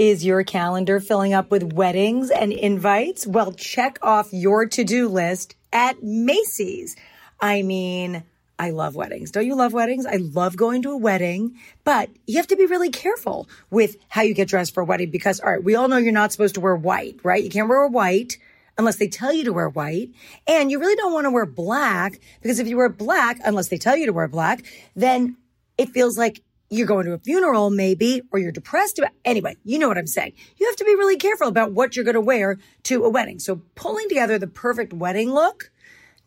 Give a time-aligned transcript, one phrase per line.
[0.00, 3.26] Is your calendar filling up with weddings and invites?
[3.26, 6.96] Well, check off your to do list at Macy's.
[7.38, 8.24] I mean,
[8.58, 9.30] I love weddings.
[9.30, 10.06] Don't you love weddings?
[10.06, 14.22] I love going to a wedding, but you have to be really careful with how
[14.22, 16.54] you get dressed for a wedding because, all right, we all know you're not supposed
[16.54, 17.44] to wear white, right?
[17.44, 18.38] You can't wear white
[18.78, 20.12] unless they tell you to wear white.
[20.46, 23.76] And you really don't want to wear black because if you wear black, unless they
[23.76, 24.64] tell you to wear black,
[24.96, 25.36] then
[25.76, 26.40] it feels like
[26.70, 30.06] you're going to a funeral maybe, or you're depressed about, anyway, you know what I'm
[30.06, 30.32] saying.
[30.56, 33.40] You have to be really careful about what you're going to wear to a wedding.
[33.40, 35.72] So pulling together the perfect wedding look,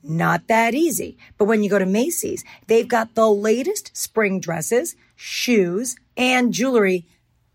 [0.03, 1.17] not that easy.
[1.37, 7.05] But when you go to Macy's, they've got the latest spring dresses, shoes, and jewelry.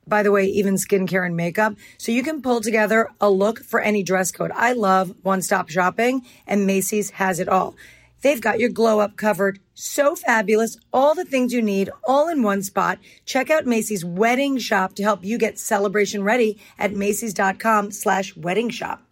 [0.06, 1.74] By the way, even skincare and makeup.
[1.98, 4.50] So you can pull together a look for any dress code.
[4.54, 7.76] I love one stop shopping and Macy's has it all.
[8.22, 9.60] They've got your glow up covered.
[9.74, 10.76] So fabulous.
[10.92, 12.98] All the things you need all in one spot.
[13.24, 18.70] Check out Macy's wedding shop to help you get celebration ready at Macy's.com slash wedding
[18.70, 19.02] shop.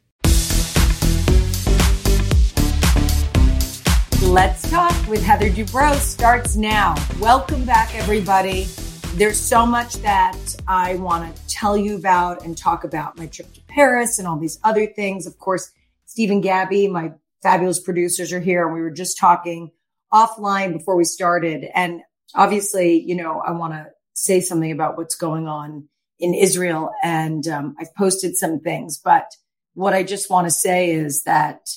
[4.23, 6.97] Let's talk with Heather Dubrow starts now.
[7.21, 8.65] Welcome back, everybody.
[9.15, 10.37] There's so much that
[10.67, 14.37] I want to tell you about and talk about my trip to Paris and all
[14.37, 15.27] these other things.
[15.27, 15.71] Of course,
[16.07, 17.13] Stephen Gabby, my
[17.47, 19.71] fabulous producers are here and we were just talking
[20.13, 21.65] offline before we started.
[21.77, 22.01] And
[22.35, 26.91] obviously, you know, I want to say something about what's going on in Israel.
[27.05, 29.31] And um, I've posted some things, but
[29.75, 31.69] what I just want to say is that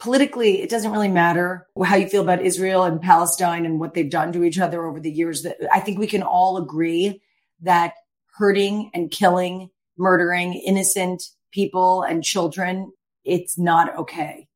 [0.00, 4.10] politically, it doesn't really matter how you feel about Israel and Palestine and what they've
[4.10, 5.44] done to each other over the years.
[5.44, 7.22] That I think we can all agree
[7.60, 7.94] that
[8.38, 12.90] hurting and killing, murdering innocent people and children,
[13.22, 14.48] it's not okay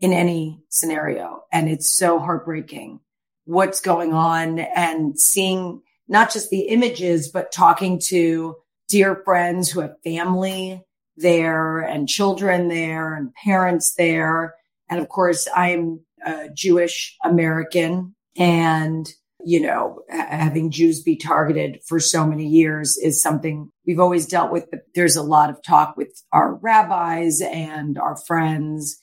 [0.00, 1.42] in any scenario.
[1.52, 3.00] And it's so heartbreaking
[3.44, 8.56] what's going on and seeing not just the images, but talking to
[8.88, 10.82] dear friends who have family
[11.16, 14.54] there and children there and parents there.
[14.90, 19.08] And of course, I'm a Jewish American and
[19.46, 24.50] you know, having Jews be targeted for so many years is something we've always dealt
[24.50, 24.70] with.
[24.70, 28.98] But there's a lot of talk with our rabbis and our friends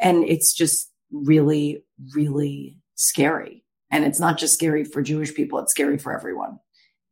[0.00, 1.84] and it's just really,
[2.14, 3.64] really scary.
[3.90, 6.58] And it's not just scary for Jewish people, it's scary for everyone.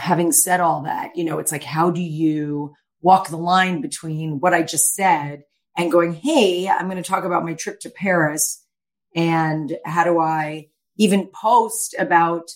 [0.00, 4.40] Having said all that, you know, it's like, how do you walk the line between
[4.40, 5.44] what I just said
[5.76, 8.64] and going, Hey, I'm going to talk about my trip to Paris.
[9.14, 12.50] And how do I even post about,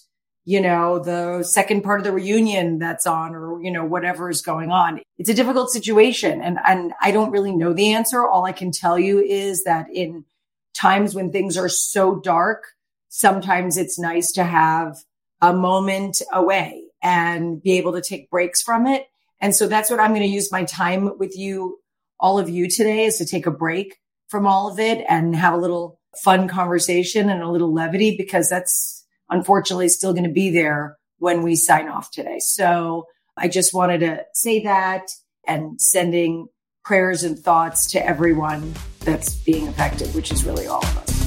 [0.49, 4.41] you know, the second part of the reunion that's on or, you know, whatever is
[4.41, 4.99] going on.
[5.19, 6.41] It's a difficult situation.
[6.41, 8.27] And, and I don't really know the answer.
[8.27, 10.25] All I can tell you is that in
[10.73, 12.65] times when things are so dark,
[13.11, 14.97] sometimes it's nice to have
[15.43, 19.05] a moment away and be able to take breaks from it.
[19.43, 21.79] And so that's what I'm going to use my time with you,
[22.19, 23.99] all of you today is to take a break
[24.29, 28.49] from all of it and have a little fun conversation and a little levity because
[28.49, 28.98] that's
[29.31, 32.39] unfortunately still going to be there when we sign off today.
[32.39, 33.07] So
[33.37, 35.11] I just wanted to say that
[35.47, 36.49] and sending
[36.85, 41.19] prayers and thoughts to everyone that's being affected, which is really all of us.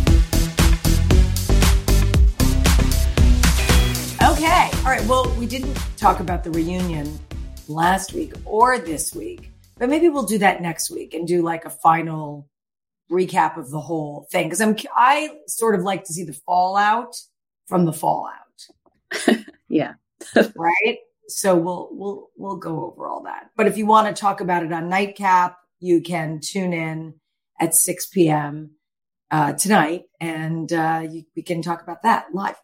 [4.32, 4.70] Okay.
[4.78, 5.04] All right.
[5.06, 7.20] Well, we didn't talk about the reunion
[7.68, 11.66] last week or this week, but maybe we'll do that next week and do like
[11.66, 12.48] a final
[13.12, 14.50] recap of the whole thing.
[14.50, 17.16] Cause I'm, I sort of like to see the fallout
[17.72, 18.68] from the fallout.
[19.70, 19.94] yeah.
[20.56, 20.98] right.
[21.30, 23.50] So we'll we'll we'll go over all that.
[23.56, 27.14] But if you want to talk about it on Nightcap, you can tune in
[27.62, 28.72] at 6 p.m.
[29.32, 32.58] Uh, tonight, and uh, you, we can talk about that live.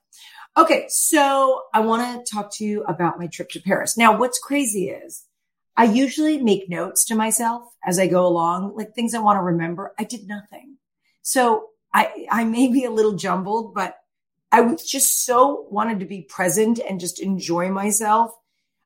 [0.57, 3.97] Okay, so I want to talk to you about my trip to Paris.
[3.97, 5.23] Now, what's crazy is
[5.77, 9.43] I usually make notes to myself as I go along, like things I want to
[9.43, 9.93] remember.
[9.97, 10.79] I did nothing.
[11.21, 13.95] So I, I may be a little jumbled, but
[14.51, 18.31] I was just so wanted to be present and just enjoy myself.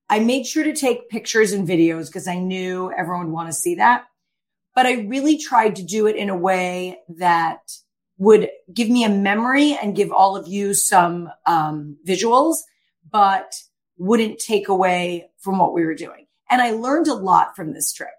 [0.10, 3.54] I made sure to take pictures and videos because I knew everyone would want to
[3.54, 4.06] see that.
[4.76, 7.59] But I really tried to do it in a way that
[8.18, 12.58] would give me a memory and give all of you some um, visuals,
[13.09, 13.53] but
[13.97, 16.28] wouldn't take away from what we were doing.
[16.50, 18.09] And I learned a lot from this trip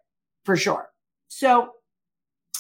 [0.45, 0.89] for sure.
[1.29, 1.73] So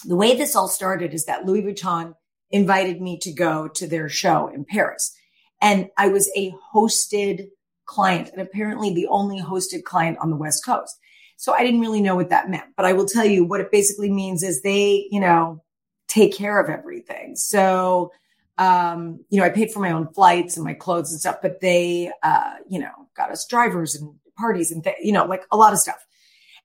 [0.04, 2.14] the way this all started is that Louis Vuitton
[2.52, 5.16] invited me to go to their show in Paris.
[5.60, 7.48] And I was a hosted
[7.86, 10.98] client and apparently the only hosted client on the West Coast.
[11.36, 13.72] So I didn't really know what that meant, but I will tell you what it
[13.72, 15.62] basically means is they, you know,
[16.06, 17.34] take care of everything.
[17.36, 18.12] So,
[18.58, 21.60] um, you know, I paid for my own flights and my clothes and stuff, but
[21.60, 25.56] they, uh, you know, got us drivers and parties and, th- you know, like a
[25.56, 26.06] lot of stuff.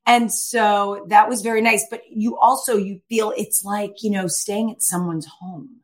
[0.08, 1.86] And so that was very nice.
[1.90, 5.82] But you also, you feel it's like, you know, staying at someone's home.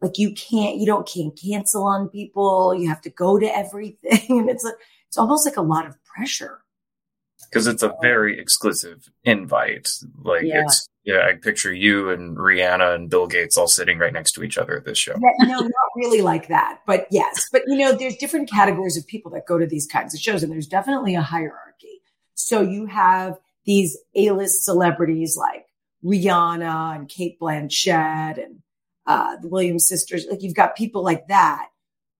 [0.00, 2.74] Like you can't, you don't can't cancel on people.
[2.74, 4.38] You have to go to everything.
[4.40, 4.72] And it's, a,
[5.06, 6.62] it's almost like a lot of pressure.
[7.52, 9.88] Cause it's a very exclusive invite.
[10.22, 10.62] Like yeah.
[10.62, 14.42] it's, yeah, I picture you and Rihanna and Bill Gates all sitting right next to
[14.42, 15.12] each other at this show.
[15.12, 17.48] Yeah, no, not really like that, but yes.
[17.50, 20.42] But you know, there's different categories of people that go to these kinds of shows,
[20.42, 22.02] and there's definitely a hierarchy.
[22.34, 23.38] So you have
[23.68, 25.66] these A-list celebrities like
[26.02, 28.62] Rihanna and Cate Blanchett and
[29.06, 30.26] uh, the Williams sisters.
[30.28, 31.68] Like you've got people like that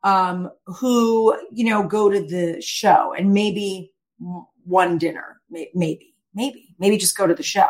[0.02, 3.92] um, who you know go to the show and maybe
[4.64, 7.68] one dinner, maybe, maybe, maybe just go to the show,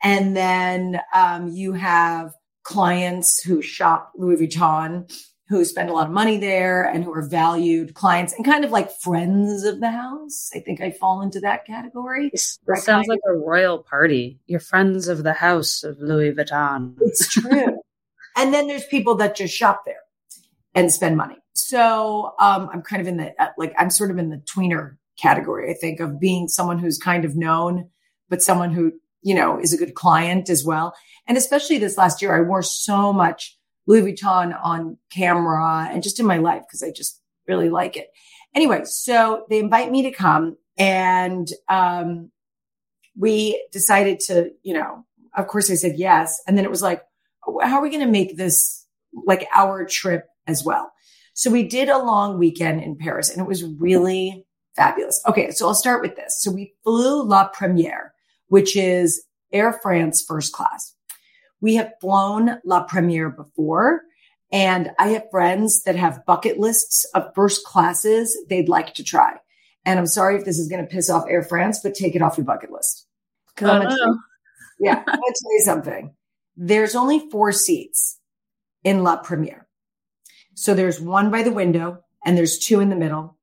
[0.00, 2.32] and then um, you have
[2.62, 5.12] clients who shop Louis Vuitton
[5.54, 8.70] who spend a lot of money there and who are valued clients and kind of
[8.70, 10.50] like friends of the house.
[10.54, 12.30] I think I fall into that category.
[12.30, 14.38] This, sounds like a royal party.
[14.46, 16.96] You're friends of the house of Louis Vuitton.
[17.00, 17.78] It's true.
[18.36, 20.00] and then there's people that just shop there
[20.74, 21.36] and spend money.
[21.52, 24.96] So um, I'm kind of in the uh, like I'm sort of in the tweener
[25.16, 25.70] category.
[25.70, 27.88] I think of being someone who's kind of known,
[28.28, 28.92] but someone who
[29.22, 30.94] you know is a good client as well.
[31.26, 33.56] And especially this last year, I wore so much
[33.86, 38.08] Louis Vuitton on camera and just in my life because I just really like it.
[38.54, 42.30] Anyway, so they invite me to come and um,
[43.16, 45.04] we decided to, you know,
[45.36, 46.40] of course I said yes.
[46.46, 47.02] And then it was like,
[47.62, 50.90] how are we going to make this like our trip as well?
[51.34, 54.46] So we did a long weekend in Paris and it was really
[54.76, 55.20] fabulous.
[55.28, 55.50] Okay.
[55.50, 56.40] So I'll start with this.
[56.40, 58.12] So we flew La Premiere,
[58.48, 60.93] which is Air France first class.
[61.60, 64.02] We have flown La Premiere before.
[64.52, 69.38] And I have friends that have bucket lists of first classes they'd like to try.
[69.84, 72.22] And I'm sorry if this is going to piss off Air France, but take it
[72.22, 73.06] off your bucket list.
[73.56, 74.18] Cause I'm gonna you, oh,
[74.78, 76.14] yeah, I'm going to tell you something.
[76.56, 78.20] There's only four seats
[78.84, 79.66] in La Premiere.
[80.54, 83.36] So there's one by the window and there's two in the middle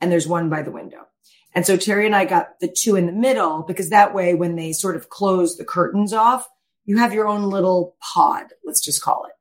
[0.00, 1.06] and there's one by the window.
[1.54, 4.54] And so Terry and I got the two in the middle because that way, when
[4.54, 6.46] they sort of close the curtains off,
[6.88, 9.32] you have your own little pod, let's just call it.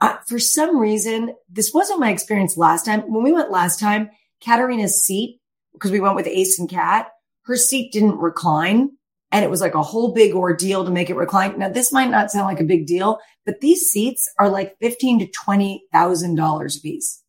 [0.00, 3.00] Uh, for some reason, this wasn't my experience last time.
[3.12, 4.10] When we went last time,
[4.40, 5.40] Katarina's seat,
[5.72, 7.08] because we went with Ace and Cat,
[7.46, 8.90] her seat didn't recline.
[9.32, 11.58] And it was like a whole big ordeal to make it recline.
[11.58, 15.18] Now, this might not sound like a big deal, but these seats are like fifteen
[15.18, 17.24] to twenty thousand dollars a piece.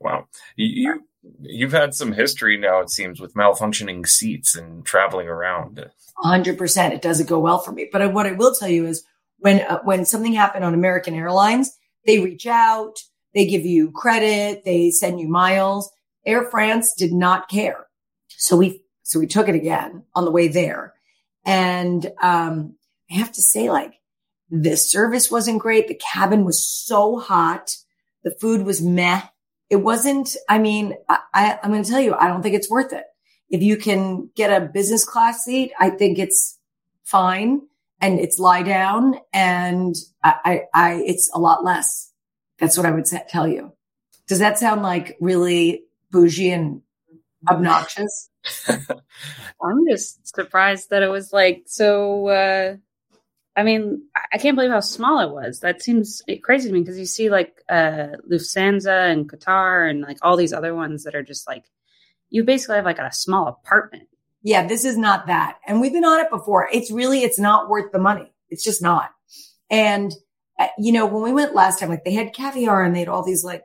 [0.00, 0.26] Wow,
[0.56, 1.02] you
[1.40, 2.80] you've had some history now.
[2.80, 5.84] It seems with malfunctioning seats and traveling around.
[6.24, 6.92] 100%.
[6.92, 7.88] It doesn't go well for me.
[7.90, 9.04] But what I will tell you is
[9.38, 11.76] when, uh, when something happened on American Airlines,
[12.06, 12.98] they reach out,
[13.34, 15.90] they give you credit, they send you miles.
[16.24, 17.86] Air France did not care.
[18.28, 20.94] So we, so we took it again on the way there.
[21.44, 22.76] And, um,
[23.10, 23.94] I have to say, like,
[24.50, 25.88] the service wasn't great.
[25.88, 27.76] The cabin was so hot.
[28.24, 29.22] The food was meh.
[29.68, 32.92] It wasn't, I mean, I, I'm going to tell you, I don't think it's worth
[32.92, 33.04] it.
[33.48, 36.58] If you can get a business class seat, I think it's
[37.04, 37.62] fine
[38.00, 42.12] and it's lie down and I, I, I it's a lot less.
[42.58, 43.72] That's what I would tell you.
[44.26, 46.82] Does that sound like really bougie and
[47.48, 48.30] obnoxious?
[48.68, 52.28] I'm just surprised that it was like so.
[52.28, 52.76] Uh,
[53.56, 55.60] I mean, I can't believe how small it was.
[55.60, 60.18] That seems crazy to me because you see like uh, Lufthansa and Qatar and like
[60.20, 61.64] all these other ones that are just like
[62.30, 64.08] you basically have like a small apartment.
[64.42, 65.58] Yeah, this is not that.
[65.66, 66.68] And we've been on it before.
[66.72, 68.32] It's really, it's not worth the money.
[68.48, 69.10] It's just not.
[69.70, 70.12] And,
[70.58, 73.08] uh, you know, when we went last time, like they had caviar and they had
[73.08, 73.64] all these like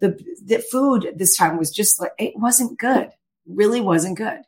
[0.00, 3.10] the, the food this time was just like, it wasn't good.
[3.46, 4.40] Really wasn't good.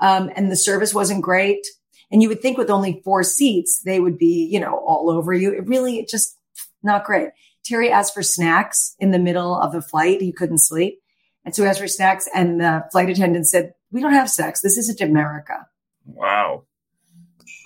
[0.00, 1.64] Um, and the service wasn't great.
[2.10, 5.32] And you would think with only four seats, they would be, you know, all over
[5.32, 5.52] you.
[5.52, 6.38] It really just
[6.82, 7.30] not great.
[7.64, 10.20] Terry asked for snacks in the middle of the flight.
[10.20, 11.00] He couldn't sleep.
[11.44, 14.60] And so we asked for snacks, and the flight attendant said, "We don't have sex.
[14.60, 15.66] This isn't America."
[16.06, 16.64] Wow.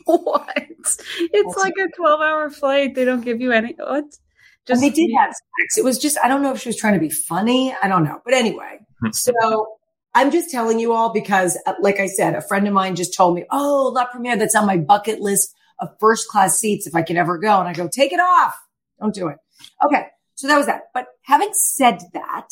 [0.05, 0.57] What?
[0.57, 2.95] It's like a twelve-hour flight.
[2.95, 3.75] They don't give you any.
[3.75, 4.05] What?
[4.67, 5.77] Just and they did have sex.
[5.77, 7.75] It was just I don't know if she was trying to be funny.
[7.83, 8.79] I don't know, but anyway.
[9.01, 9.11] Hmm.
[9.13, 9.78] so
[10.15, 13.15] I'm just telling you all because, uh, like I said, a friend of mine just
[13.15, 16.95] told me, "Oh, La Premiere, that's on my bucket list of first class seats if
[16.95, 18.55] I could ever go." And I go, "Take it off.
[19.01, 19.39] Don't do it."
[19.85, 20.85] Okay, so that was that.
[20.95, 22.49] But having said that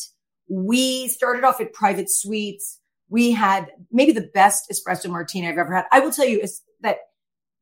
[0.49, 2.81] we started off at private suites.
[3.09, 5.87] We had maybe the best espresso martini I've ever had.
[5.93, 6.99] I will tell you is that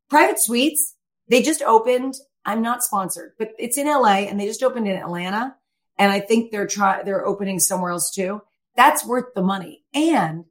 [0.09, 0.95] private suites,
[1.29, 2.15] they just opened.
[2.45, 5.57] I'm not sponsored, but it's in LA and they just opened in Atlanta.
[5.99, 8.43] And I think they're trying, they're opening somewhere else too.
[8.76, 9.85] That's worth the money.
[9.95, 10.45] And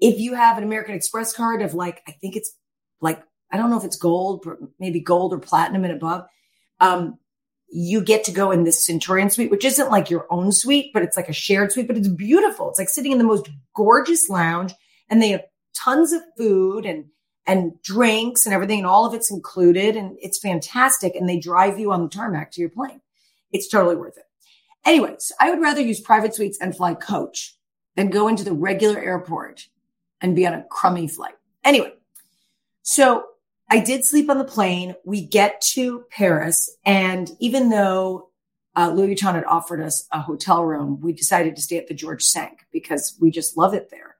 [0.00, 2.54] if you have an American Express card of like, I think it's
[3.00, 6.26] like, I don't know if it's gold, but maybe gold or platinum and above.
[6.80, 7.18] Um,
[7.70, 11.02] you get to go in this Centurion suite, which isn't like your own suite, but
[11.02, 12.70] it's like a shared suite, but it's beautiful.
[12.70, 14.72] It's like sitting in the most gorgeous lounge
[15.10, 15.44] and they have
[15.76, 17.06] tons of food and
[17.46, 21.78] and drinks and everything and all of it's included and it's fantastic and they drive
[21.78, 23.00] you on the tarmac to your plane.
[23.50, 24.24] It's totally worth it.
[24.84, 27.56] Anyways, I would rather use private suites and fly coach
[27.96, 29.68] than go into the regular airport
[30.20, 31.34] and be on a crummy flight.
[31.64, 31.92] Anyway,
[32.82, 33.24] so
[33.70, 34.94] I did sleep on the plane.
[35.04, 38.30] We get to Paris, and even though
[38.76, 41.94] uh, Louis Vuitton had offered us a hotel room, we decided to stay at the
[41.94, 44.16] George Cinq because we just love it there.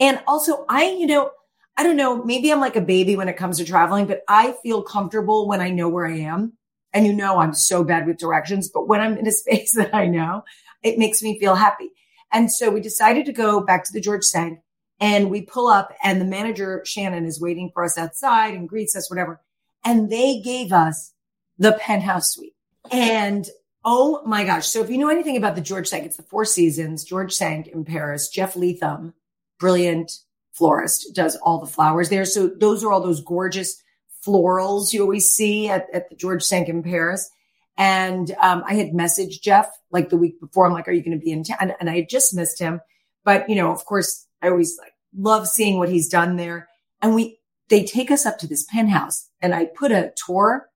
[0.00, 1.30] And also, I, you know,
[1.76, 4.54] I don't know, maybe I'm like a baby when it comes to traveling, but I
[4.62, 6.54] feel comfortable when I know where I am.
[6.92, 9.94] And you know, I'm so bad with directions, but when I'm in a space that
[9.94, 10.44] I know,
[10.82, 11.90] it makes me feel happy.
[12.32, 14.60] And so we decided to go back to the George Cinq
[15.00, 18.94] and we pull up and the manager, Shannon, is waiting for us outside and greets
[18.94, 19.40] us, whatever.
[19.84, 21.12] And they gave us
[21.58, 22.54] the penthouse suite.
[22.90, 23.48] And
[23.84, 24.68] oh my gosh.
[24.68, 27.68] So if you know anything about the George Cinq, it's the Four Seasons, George Cinq
[27.68, 29.14] in Paris, Jeff Leatham,
[29.58, 30.12] brilliant
[30.52, 32.24] florist, does all the flowers there.
[32.24, 33.82] So those are all those gorgeous
[34.26, 37.30] florals you always see at, at the George Cinq in Paris.
[37.76, 40.66] And um, I had messaged Jeff like the week before.
[40.66, 41.58] I'm like, are you going to be in town?
[41.60, 42.80] And, and I had just missed him.
[43.24, 46.68] But, you know, of course, I always like love seeing what he's done there.
[47.00, 50.68] And we, they take us up to this penthouse and I put a tour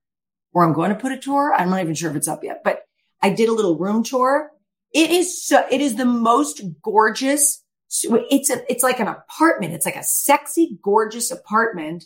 [0.52, 1.52] or I'm going to put a tour.
[1.54, 2.84] I'm not even sure if it's up yet, but
[3.20, 4.50] I did a little room tour.
[4.92, 7.62] It is so, it is the most gorgeous.
[8.02, 9.74] It's a, it's like an apartment.
[9.74, 12.04] It's like a sexy, gorgeous apartment.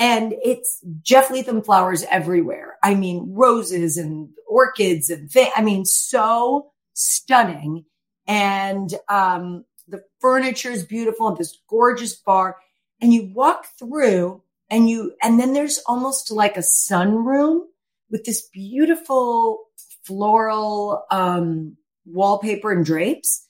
[0.00, 2.78] And it's Jeff Leatham flowers everywhere.
[2.82, 7.84] I mean, roses and orchids and th- I mean, so stunning.
[8.26, 12.56] And, um, the furniture is beautiful and this gorgeous bar.
[13.02, 17.64] And you walk through and you, and then there's almost like a sunroom
[18.10, 19.64] with this beautiful
[20.04, 21.76] floral, um,
[22.06, 23.48] wallpaper and drapes.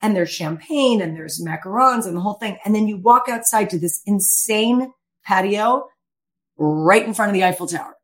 [0.00, 2.58] And there's champagne and there's macarons and the whole thing.
[2.64, 4.92] And then you walk outside to this insane
[5.24, 5.86] patio
[6.62, 7.96] right in front of the Eiffel Tower.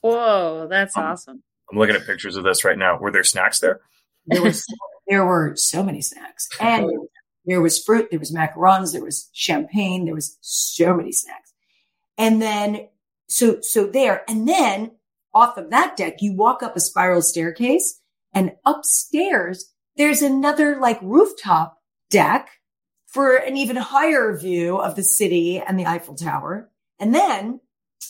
[0.00, 1.42] Whoa, that's um, awesome.
[1.70, 2.98] I'm looking at pictures of this right now.
[2.98, 3.80] Were there snacks there?
[4.26, 4.64] There was
[5.08, 6.48] there were so many snacks.
[6.60, 6.90] And
[7.44, 11.52] there was fruit, there was macarons, there was champagne, there was so many snacks.
[12.18, 12.88] And then,
[13.28, 14.92] so, so there, and then
[15.34, 18.00] off of that deck, you walk up a spiral staircase
[18.32, 21.78] and upstairs, there's another like rooftop
[22.10, 22.48] deck
[23.06, 26.70] for an even higher view of the city and the Eiffel Tower.
[26.98, 27.60] And then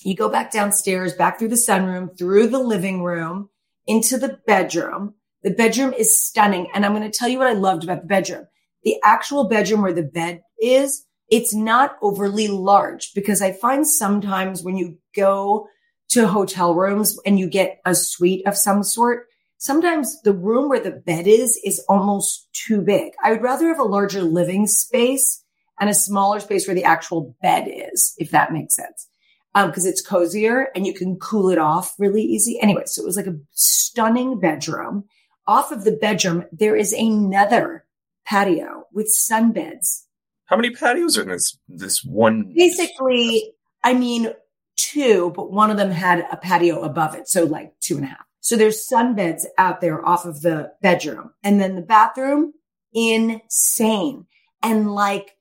[0.02, 3.50] you go back downstairs, back through the sunroom, through the living room,
[3.86, 5.14] into the bedroom.
[5.42, 6.68] The bedroom is stunning.
[6.72, 8.46] And I'm going to tell you what I loved about the bedroom
[8.82, 14.62] the actual bedroom where the bed is, it's not overly large because I find sometimes
[14.62, 15.68] when you go
[16.10, 20.80] to hotel rooms and you get a suite of some sort, sometimes the room where
[20.80, 23.12] the bed is is almost too big.
[23.22, 25.42] I would rather have a larger living space
[25.80, 29.08] and a smaller space where the actual bed is, if that makes sense.
[29.54, 32.58] Um, cause it's cozier and you can cool it off really easy.
[32.60, 35.04] Anyway, so it was like a stunning bedroom.
[35.46, 37.84] Off of the bedroom, there is another
[38.24, 40.04] patio with sunbeds.
[40.46, 42.52] How many patios are in this this one?
[42.54, 44.32] Basically, I mean
[44.76, 48.08] two, but one of them had a patio above it, so like two and a
[48.08, 48.24] half.
[48.40, 52.52] So there's sunbeds out there off of the bedroom, and then the bathroom,
[52.92, 54.26] insane,
[54.62, 55.36] and like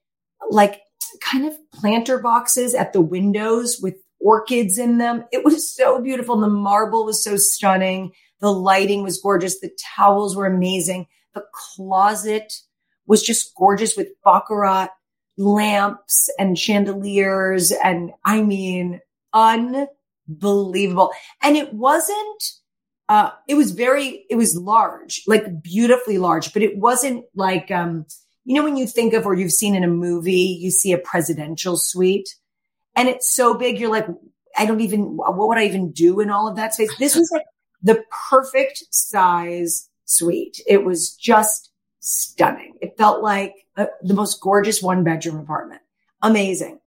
[0.50, 0.82] like
[1.22, 5.24] kind of planter boxes at the windows with orchids in them.
[5.32, 6.36] It was so beautiful.
[6.36, 8.12] And the marble was so stunning.
[8.40, 9.60] The lighting was gorgeous.
[9.60, 11.08] The towels were amazing.
[11.34, 12.54] The closet
[13.06, 14.90] was just gorgeous with baccarat
[15.38, 17.72] lamps and chandeliers.
[17.72, 19.00] And I mean,
[19.34, 21.12] unbelievable.
[21.42, 22.44] And it wasn't,
[23.10, 28.06] uh, it was very, it was large, like beautifully large, but it wasn't like, um,
[28.44, 30.98] you know, when you think of or you've seen in a movie, you see a
[30.98, 32.36] presidential suite
[32.96, 33.80] and it's so big.
[33.80, 34.08] You're like,
[34.58, 36.92] I don't even, what would I even do in all of that space?
[37.00, 37.46] This was like
[37.82, 40.60] the perfect size suite.
[40.68, 42.74] It was just stunning.
[42.82, 45.82] It felt like a, the most gorgeous one bedroom apartment.
[46.22, 46.81] Amazing.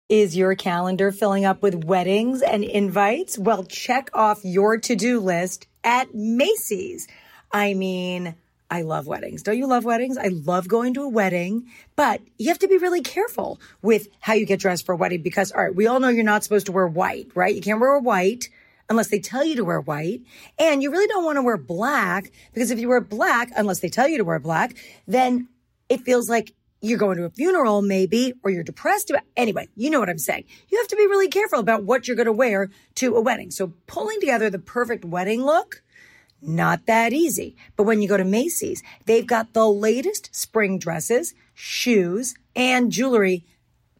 [0.09, 3.39] Is your calendar filling up with weddings and invites?
[3.39, 7.07] Well, check off your to do list at Macy's.
[7.53, 8.35] I mean,
[8.71, 9.43] I love weddings.
[9.43, 10.19] Don't you love weddings?
[10.19, 14.35] I love going to a wedding, but you have to be really careful with how
[14.35, 16.67] you get dressed for a wedding because, all right, we all know you're not supposed
[16.67, 17.55] to wear white, right?
[17.55, 18.49] You can't wear white
[18.91, 20.21] unless they tell you to wear white.
[20.59, 23.89] And you really don't want to wear black because if you wear black, unless they
[23.89, 25.49] tell you to wear black, then
[25.89, 29.91] it feels like you're going to a funeral maybe, or you're depressed about, anyway, you
[29.91, 30.45] know what I'm saying.
[30.69, 33.51] You have to be really careful about what you're going to wear to a wedding.
[33.51, 35.83] So pulling together the perfect wedding look,
[36.43, 37.55] not that easy.
[37.77, 43.45] But when you go to Macy's, they've got the latest spring dresses, shoes, and jewelry.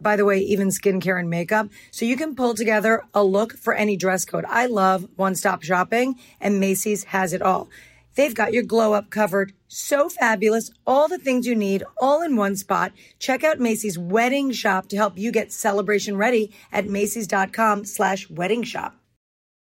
[0.01, 1.69] By the way, even skincare and makeup.
[1.91, 4.45] So you can pull together a look for any dress code.
[4.49, 7.69] I love one stop shopping and Macy's has it all.
[8.17, 9.53] They've got your glow up covered.
[9.69, 10.71] So fabulous.
[10.87, 12.93] All the things you need all in one spot.
[13.19, 18.63] Check out Macy's wedding shop to help you get celebration ready at Macy's.com slash wedding
[18.63, 18.97] shop.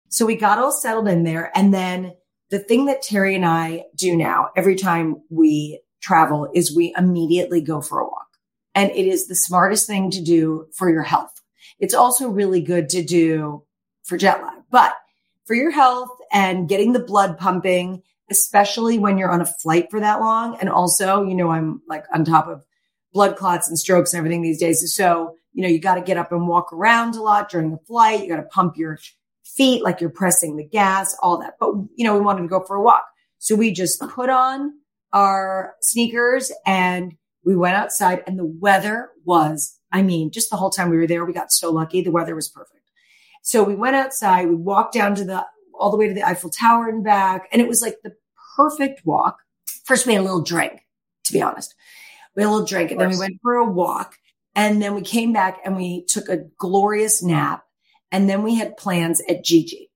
[0.09, 1.51] So we got all settled in there.
[1.55, 2.15] And then
[2.51, 7.61] the thing that Terry and I do now every time we travel is we immediately
[7.61, 8.32] go for a walk.
[8.75, 11.33] And it is the smartest thing to do for your health.
[11.79, 13.65] It's also really good to do
[14.05, 14.95] for jet lag, but
[15.45, 18.03] for your health and getting the blood pumping
[18.33, 20.57] especially when you're on a flight for that long.
[20.59, 22.65] And also, you know, I'm like on top of
[23.13, 24.95] blood clots and strokes and everything these days.
[24.95, 27.79] So, you know, you got to get up and walk around a lot during the
[27.87, 28.23] flight.
[28.23, 28.99] You got to pump your
[29.45, 31.55] feet like you're pressing the gas, all that.
[31.61, 33.05] But, you know, we wanted to go for a walk.
[33.39, 34.73] So we just put on
[35.13, 40.71] our sneakers and we went outside and the weather was, I mean, just the whole
[40.71, 42.03] time we were there, we got so lucky.
[42.03, 42.91] The weather was perfect.
[43.43, 45.45] So we went outside, we walked down to the,
[45.79, 47.49] all the way to the Eiffel Tower and back.
[47.53, 48.15] And it was like the
[48.57, 49.39] perfect walk.
[49.85, 50.87] First, we had a little drink,
[51.25, 51.75] to be honest.
[52.37, 54.17] We had a little drink and then we went for a walk
[54.55, 57.65] and then we came back and we took a glorious nap
[58.11, 59.91] and then we had plans at Gigi.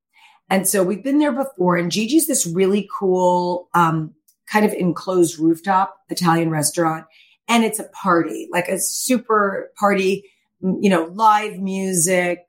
[0.50, 4.14] And so we've been there before and Gigi's this really cool, um,
[4.46, 7.06] kind of enclosed rooftop Italian restaurant.
[7.48, 10.24] And it's a party, like a super party,
[10.60, 12.40] you know, live music,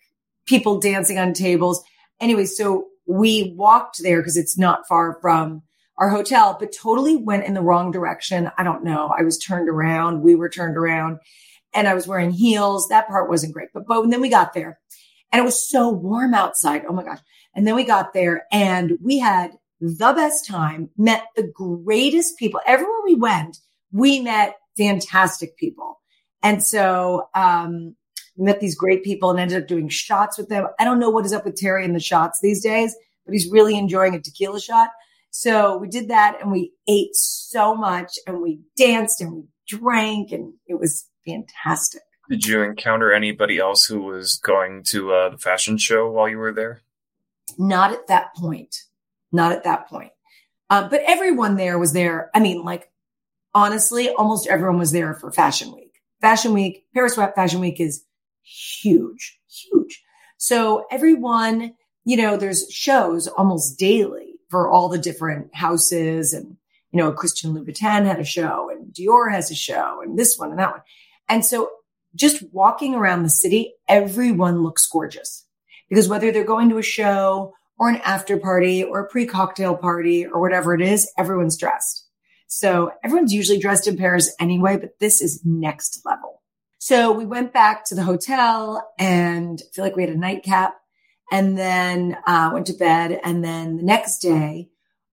[0.46, 1.84] people dancing on tables.
[2.20, 5.62] Anyway, so we walked there because it's not far from
[5.98, 8.52] our hotel, but totally went in the wrong direction.
[8.58, 9.14] I don't know.
[9.18, 10.22] I was turned around.
[10.22, 11.20] We were turned around
[11.74, 12.88] and I was wearing heels.
[12.90, 14.80] That part wasn't great, but, but then we got there
[15.32, 16.84] and it was so warm outside.
[16.88, 17.20] Oh my gosh.
[17.56, 22.60] And then we got there and we had the best time, met the greatest people.
[22.66, 23.58] Everywhere we went,
[23.92, 26.00] we met fantastic people.
[26.44, 27.96] And so, um,
[28.38, 30.68] met these great people and ended up doing shots with them.
[30.80, 33.50] I don't know what is up with Terry and the shots these days, but he's
[33.50, 34.90] really enjoying a tequila shot.
[35.32, 40.32] So we did that and we ate so much and we danced and we drank
[40.32, 42.02] and it was fantastic.
[42.30, 46.38] Did you encounter anybody else who was going to uh, the fashion show while you
[46.38, 46.82] were there?
[47.58, 48.84] Not at that point.
[49.32, 50.12] Not at that point.
[50.70, 52.30] Uh, but everyone there was there.
[52.34, 52.92] I mean, like,
[53.58, 55.92] honestly, almost everyone was there for Fashion Week.
[56.22, 58.04] Fashion Week, Paris Fashion Week is
[58.44, 60.04] huge, huge.
[60.38, 61.74] So everyone,
[62.06, 66.56] you know, there's shows almost daily for all the different houses and,
[66.92, 70.52] you know, Christian Louboutin had a show and Dior has a show and this one
[70.52, 70.82] and that one.
[71.28, 71.72] And so
[72.16, 75.46] just walking around the city, everyone looks gorgeous
[75.90, 79.76] because whether they're going to a show or an after party or a pre cocktail
[79.76, 82.07] party or whatever it is, everyone's dressed.
[82.48, 86.42] So everyone's usually dressed in pairs anyway, but this is next level.
[86.80, 90.76] So we went back to the hotel and I feel like we had a nightcap
[91.32, 93.20] and then uh, went to bed.
[93.24, 94.70] And then the next day,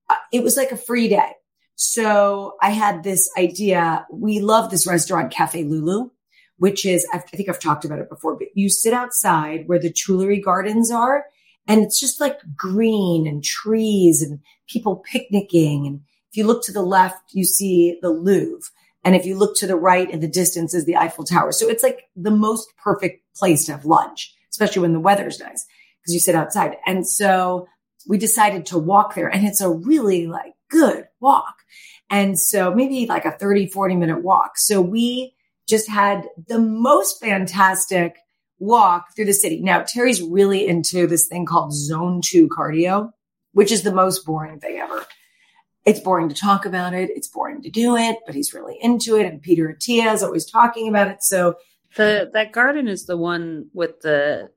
[0.09, 1.33] uh, it was like a free day.
[1.75, 4.07] So I had this idea.
[4.13, 6.11] We love this restaurant, Cafe Loulou,
[6.59, 9.93] which is, I think I've talked about it before, but you sit outside where the
[9.93, 11.25] Tuileries Gardens are,
[11.67, 15.87] and it's just like green and trees and people picnicking.
[15.87, 16.01] And
[16.35, 18.69] if you look to the left, you see the Louvre.
[19.05, 21.53] And if you look to the right in the distance is the Eiffel Tower.
[21.53, 25.65] So it's like the most perfect place to have lunch, especially when the weather's nice
[26.03, 26.75] because you sit outside.
[26.87, 27.69] And so
[28.09, 31.55] we decided to walk there and it's a really like good walk.
[32.11, 34.59] And so maybe like a 30, 40 minute walk.
[34.59, 35.37] So we
[35.69, 38.17] just had the most fantastic
[38.59, 39.61] walk through the city.
[39.63, 43.13] Now, Terry's really into this thing called zone two cardio,
[43.53, 45.07] which is the most boring thing ever.
[45.85, 47.11] It's boring to talk about it.
[47.15, 49.27] It's boring to do it, but he's really into it.
[49.27, 51.23] And Peter Attia is always talking about it.
[51.23, 51.57] So
[51.97, 54.51] the that garden is the one with the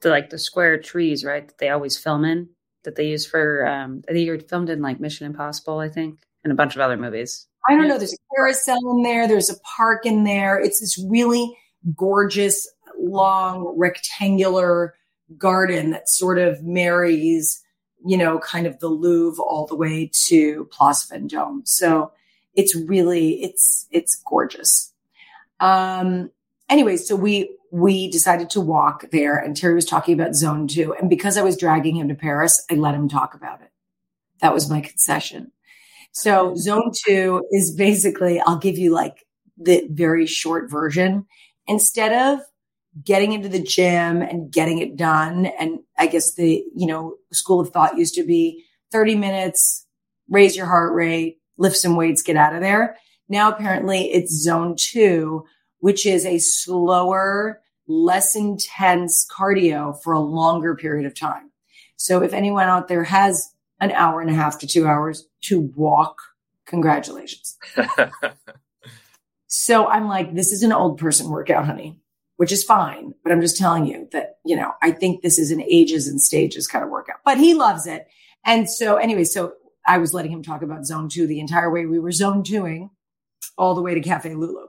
[0.00, 1.46] the like the square trees, right?
[1.46, 2.48] That they always film in.
[2.82, 6.18] That they use for um I think you're filmed in like Mission Impossible, I think,
[6.42, 7.46] and a bunch of other movies.
[7.68, 7.96] I don't know.
[7.96, 9.26] There's a carousel in there.
[9.26, 10.60] There's a park in there.
[10.60, 11.56] It's this really
[11.96, 14.94] gorgeous, long, rectangular
[15.38, 17.62] garden that sort of marries,
[18.06, 21.66] you know, kind of the Louvre all the way to Place Vendôme.
[21.66, 22.12] So
[22.54, 24.92] it's really, it's, it's gorgeous.
[25.60, 26.30] Um,
[26.68, 30.94] anyway, so we, we decided to walk there and Terry was talking about zone two.
[30.94, 33.70] And because I was dragging him to Paris, I let him talk about it.
[34.40, 35.50] That was my concession.
[36.12, 41.26] So zone two is basically, I'll give you like the very short version.
[41.66, 42.40] Instead of
[43.02, 47.60] getting into the gym and getting it done, and I guess the, you know, school
[47.60, 49.86] of thought used to be 30 minutes,
[50.28, 52.96] raise your heart rate, lift some weights, get out of there.
[53.28, 55.44] Now apparently it's zone two,
[55.78, 61.50] which is a slower, less intense cardio for a longer period of time.
[61.96, 65.60] So if anyone out there has an hour and a half to two hours to
[65.76, 66.18] walk.
[66.66, 67.58] Congratulations.
[69.46, 71.98] so I'm like, this is an old person workout, honey,
[72.36, 73.12] which is fine.
[73.22, 76.20] But I'm just telling you that, you know, I think this is an ages and
[76.20, 78.06] stages kind of workout, but he loves it.
[78.44, 79.54] And so anyway, so
[79.86, 82.90] I was letting him talk about zone two the entire way we were zone twoing
[83.56, 84.66] all the way to Cafe Loulou.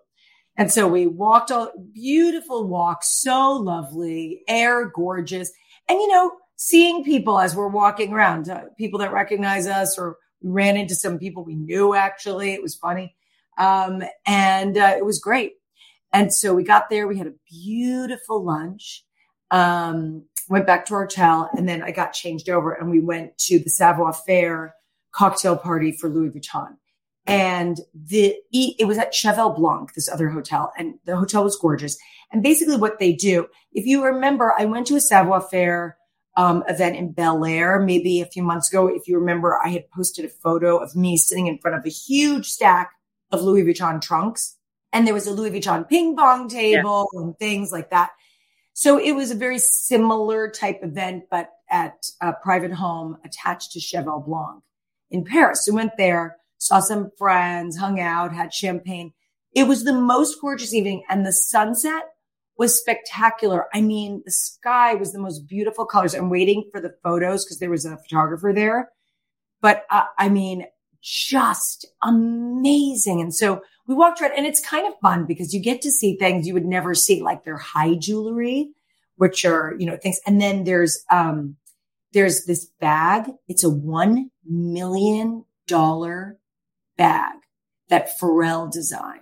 [0.58, 5.51] And so we walked all beautiful walk, so lovely, air gorgeous.
[5.89, 10.17] And you know, seeing people as we're walking around, uh, people that recognize us, or
[10.41, 12.54] we ran into some people we knew actually.
[12.54, 13.15] It was funny.
[13.58, 15.54] Um, and uh, it was great.
[16.15, 19.04] And so we got there, we had a beautiful lunch,
[19.51, 23.38] um, went back to our hotel, and then I got changed over and we went
[23.39, 24.73] to the Savoir Faire
[25.12, 26.78] cocktail party for Louis Vuitton.
[27.28, 31.97] And the it was at Cheval Blanc, this other hotel, and the hotel was gorgeous.
[32.32, 35.97] And basically, what they do, if you remember, I went to a Savoir Faire
[36.38, 38.88] um, event in Bel Air, maybe a few months ago.
[38.88, 41.89] If you remember, I had posted a photo of me sitting in front of a
[41.89, 42.91] huge stack
[43.34, 44.56] of Louis Vuitton trunks.
[44.95, 47.19] And there was a Louis Vuitton ping pong table yeah.
[47.19, 48.12] and things like that.
[48.71, 53.81] So it was a very similar type event, but at a private home attached to
[53.81, 54.63] Cheval Blanc
[55.12, 55.65] in Paris.
[55.65, 59.12] So we went there, saw some friends, hung out, had champagne.
[59.53, 62.03] It was the most gorgeous evening and the sunset
[62.58, 63.65] was spectacular.
[63.73, 66.13] I mean, the sky was the most beautiful colors.
[66.13, 68.91] I'm waiting for the photos because there was a photographer there.
[69.60, 70.67] But uh, I mean,
[71.01, 73.19] just amazing.
[73.19, 76.15] And so we walked around and it's kind of fun because you get to see
[76.17, 78.71] things you would never see, like their high jewelry,
[79.15, 80.19] which are, you know, things.
[80.26, 81.58] And then there's, um,
[82.13, 83.30] there's this bag.
[83.48, 85.45] It's a $1 million
[86.98, 87.34] bag
[87.89, 89.21] that Pharrell designed.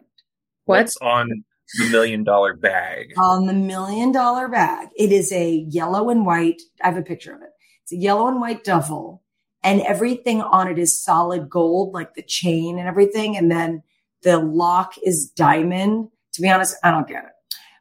[0.65, 1.43] What's on
[1.76, 3.13] the million dollar bag.
[3.17, 4.89] On the million dollar bag.
[4.95, 6.62] It is a yellow and white.
[6.82, 7.49] I have a picture of it.
[7.84, 9.23] It's a yellow and white duffel
[9.63, 13.38] and everything on it is solid gold, like the chain and everything.
[13.38, 13.84] And then
[14.23, 16.09] the lock is diamond.
[16.33, 17.31] To be honest, I don't get it.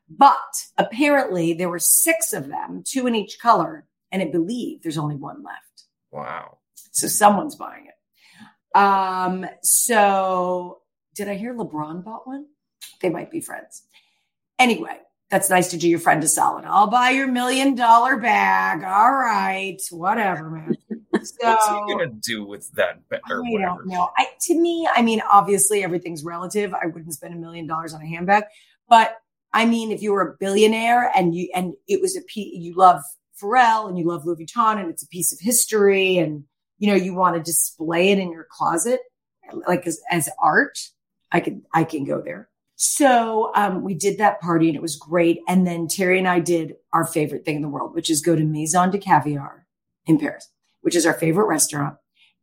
[0.08, 0.36] But
[0.76, 3.86] apparently there were six of them, two in each color.
[4.10, 5.84] And it believe there's only one left.
[6.10, 6.58] Wow.
[6.74, 8.78] So someone's buying it.
[8.78, 10.82] Um, so
[11.14, 12.46] did I hear LeBron bought one?
[13.00, 13.82] they might be friends.
[14.58, 14.98] Anyway,
[15.32, 16.66] that's nice to do your friend a solid.
[16.66, 18.84] I'll buy your million dollar bag.
[18.84, 20.76] All right, whatever, man.
[21.24, 23.08] So, What's he gonna do with that?
[23.08, 23.78] Bag I whatever?
[23.78, 24.10] don't know.
[24.16, 26.74] I, to me, I mean, obviously everything's relative.
[26.74, 28.44] I wouldn't spend a million dollars on a handbag,
[28.90, 29.16] but
[29.54, 33.02] I mean, if you were a billionaire and you and it was a you love
[33.42, 36.44] Pharrell and you love Louis Vuitton and it's a piece of history and
[36.78, 39.00] you know you want to display it in your closet
[39.66, 40.78] like as, as art,
[41.30, 42.48] I can I can go there.
[42.84, 45.38] So um, we did that party and it was great.
[45.46, 48.34] And then Terry and I did our favorite thing in the world, which is go
[48.34, 49.68] to Maison de Caviar
[50.04, 50.48] in Paris,
[50.80, 51.96] which is our favorite restaurant.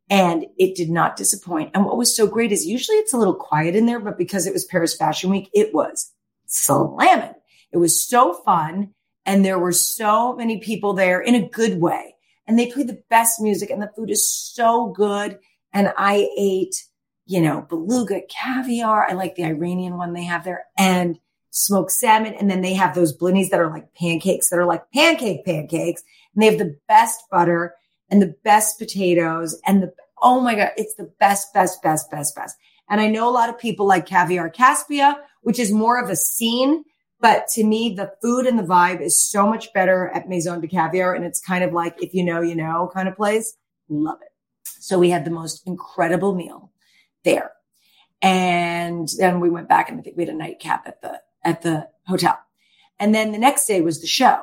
[0.08, 1.72] And it did not disappoint.
[1.74, 4.46] And what was so great is usually it's a little quiet in there, but because
[4.46, 6.10] it was Paris Fashion Week, it was
[6.46, 7.34] slamming.
[7.70, 8.94] It was so fun.
[9.26, 12.14] And there were so many people there in a good way.
[12.46, 15.38] And they played the best music and the food is so good.
[15.74, 16.82] And I ate
[17.30, 19.06] you know, beluga, caviar.
[19.08, 21.16] I like the Iranian one they have there and
[21.50, 22.34] smoked salmon.
[22.34, 26.02] And then they have those blinis that are like pancakes that are like pancake pancakes.
[26.34, 27.76] And they have the best butter
[28.10, 32.34] and the best potatoes and the, oh my God, it's the best, best, best, best,
[32.34, 32.56] best.
[32.88, 36.16] And I know a lot of people like Caviar Kaspia, which is more of a
[36.16, 36.82] scene.
[37.20, 40.66] But to me, the food and the vibe is so much better at Maison de
[40.66, 41.14] Caviar.
[41.14, 43.56] And it's kind of like, if you know, you know kind of place.
[43.88, 44.32] Love it.
[44.64, 46.69] So we had the most incredible meal
[47.24, 47.52] there.
[48.22, 51.62] And then we went back and I think we had a nightcap at the, at
[51.62, 52.38] the hotel.
[52.98, 54.42] And then the next day was the show.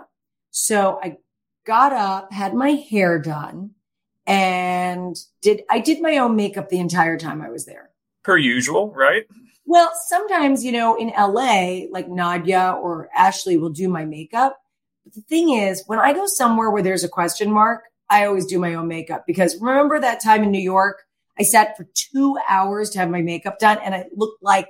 [0.49, 1.17] So I
[1.65, 3.71] got up, had my hair done
[4.25, 7.91] and did, I did my own makeup the entire time I was there.
[8.23, 9.25] Per usual, right?
[9.65, 14.57] Well, sometimes, you know, in LA, like Nadia or Ashley will do my makeup.
[15.03, 18.45] But the thing is, when I go somewhere where there's a question mark, I always
[18.45, 21.03] do my own makeup because remember that time in New York,
[21.39, 24.67] I sat for two hours to have my makeup done and it looked like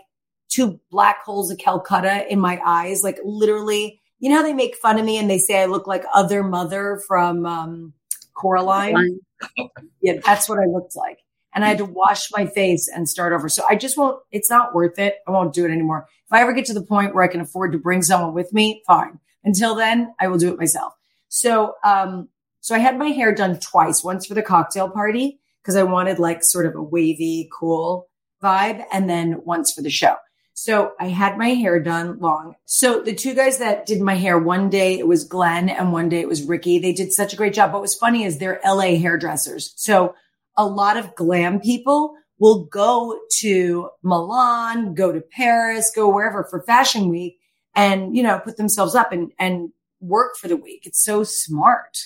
[0.50, 3.04] two black holes of Calcutta in my eyes.
[3.04, 5.88] Like literally, you know how they make fun of me and they say I look
[5.88, 7.94] like other mother from um,
[8.34, 9.20] Coraline?
[10.02, 11.20] yeah, that's what I looked like.
[11.54, 13.50] And I had to wash my face and start over.
[13.50, 15.16] So I just won't, it's not worth it.
[15.28, 16.08] I won't do it anymore.
[16.26, 18.54] If I ever get to the point where I can afford to bring someone with
[18.54, 19.20] me, fine.
[19.44, 20.94] Until then, I will do it myself.
[21.30, 25.76] So, um, so I had my hair done twice, once for the cocktail party because
[25.76, 28.08] I wanted like sort of a wavy, cool
[28.42, 30.16] vibe, and then once for the show.
[30.54, 32.56] So I had my hair done long.
[32.64, 36.08] So the two guys that did my hair, one day it was Glenn and one
[36.08, 36.80] day it was Ricky.
[36.80, 37.74] They did such a great job.
[37.74, 39.74] What was funny is they're LA hairdressers.
[39.76, 40.16] So
[40.56, 46.64] a lot of glam people will go to Milan, go to Paris, go wherever for
[46.64, 47.40] fashion week
[47.76, 50.88] and, you know, put themselves up and, and work for the week.
[50.88, 51.98] It's so smart.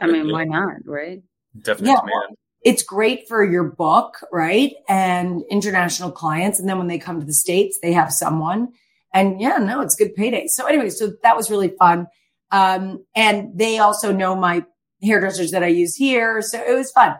[0.00, 0.76] I mean, why not?
[0.84, 1.24] Right.
[1.60, 2.36] Definitely yeah, demand
[2.68, 4.74] it's great for your book, right?
[4.90, 6.60] And international clients.
[6.60, 8.74] And then when they come to the States, they have someone.
[9.14, 10.48] And yeah, no, it's good payday.
[10.48, 12.08] So anyway, so that was really fun.
[12.50, 14.66] Um, and they also know my
[15.00, 16.42] hairdressers that I use here.
[16.42, 17.16] So it was fun.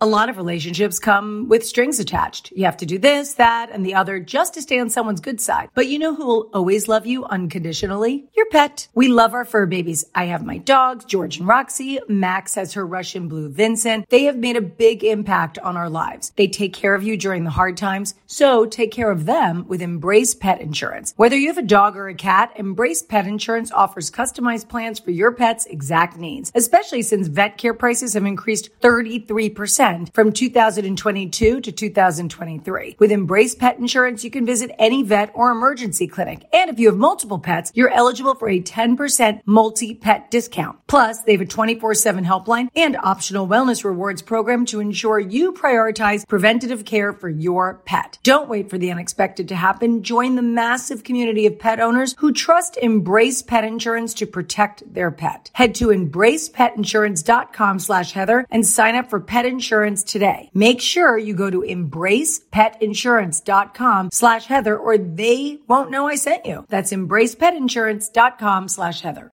[0.00, 2.50] A lot of relationships come with strings attached.
[2.50, 5.40] You have to do this, that, and the other just to stay on someone's good
[5.40, 5.70] side.
[5.72, 8.26] But you know who will always love you unconditionally?
[8.36, 8.88] Your pet.
[8.92, 10.04] We love our fur babies.
[10.12, 12.00] I have my dogs, George and Roxy.
[12.08, 14.08] Max has her Russian blue Vincent.
[14.08, 16.32] They have made a big impact on our lives.
[16.34, 18.16] They take care of you during the hard times.
[18.26, 21.14] So take care of them with Embrace Pet Insurance.
[21.16, 25.12] Whether you have a dog or a cat, Embrace Pet Insurance offers customized plans for
[25.12, 29.83] your pet's exact needs, especially since vet care prices have increased 33%
[30.14, 32.96] from 2022 to 2023.
[32.98, 36.48] With Embrace Pet Insurance, you can visit any vet or emergency clinic.
[36.54, 40.78] And if you have multiple pets, you're eligible for a 10% multi-pet discount.
[40.86, 46.26] Plus, they have a 24-7 helpline and optional wellness rewards program to ensure you prioritize
[46.26, 48.18] preventative care for your pet.
[48.22, 50.02] Don't wait for the unexpected to happen.
[50.02, 55.10] Join the massive community of pet owners who trust Embrace Pet Insurance to protect their
[55.10, 55.50] pet.
[55.52, 60.50] Head to embracepetinsurance.com slash Heather and sign up for pet insurance insurance today.
[60.54, 66.64] Make sure you go to embracepetinsurance.com slash Heather or they won't know I sent you.
[66.68, 69.32] That's embracepetinsurance.com slash Heather.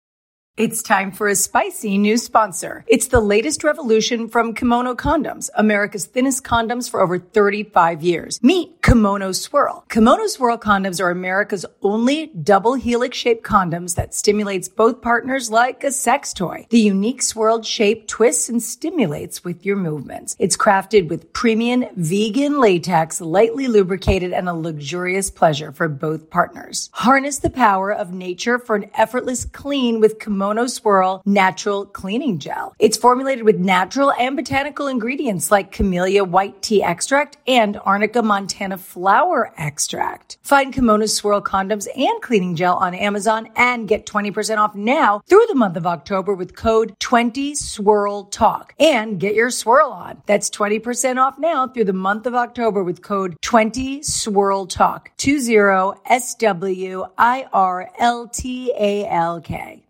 [0.56, 2.82] It's time for a spicy new sponsor.
[2.88, 8.42] It's the latest revolution from Kimono Condoms, America's thinnest condoms for over 35 years.
[8.42, 9.84] Meet Kimono Swirl.
[9.90, 15.84] Kimono Swirl condoms are America's only double helix shaped condoms that stimulates both partners like
[15.84, 16.66] a sex toy.
[16.70, 20.36] The unique swirled shape twists and stimulates with your movements.
[20.38, 26.88] It's crafted with premium vegan latex, lightly lubricated, and a luxurious pleasure for both partners.
[26.94, 32.38] Harness the power of nature for an effortless clean with Kimono Kimono Swirl Natural Cleaning
[32.38, 32.72] Gel.
[32.78, 38.78] It's formulated with natural and botanical ingredients like camellia white tea extract and arnica montana
[38.78, 40.38] flower extract.
[40.42, 45.46] Find Kimono Swirl condoms and cleaning gel on Amazon and get 20% off now through
[45.48, 50.22] the month of October with code 20SWIRL and get your swirl on.
[50.26, 55.10] That's 20% off now through the month of October with code 20SWIRL Talk.
[55.16, 59.85] 20 S W I R L T A L K.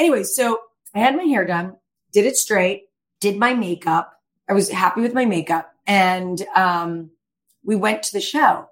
[0.00, 0.58] Anyway, so
[0.94, 1.76] I had my hair done,
[2.10, 2.84] did it straight,
[3.20, 4.18] did my makeup.
[4.48, 7.10] I was happy with my makeup and, um,
[7.62, 8.66] we went to the show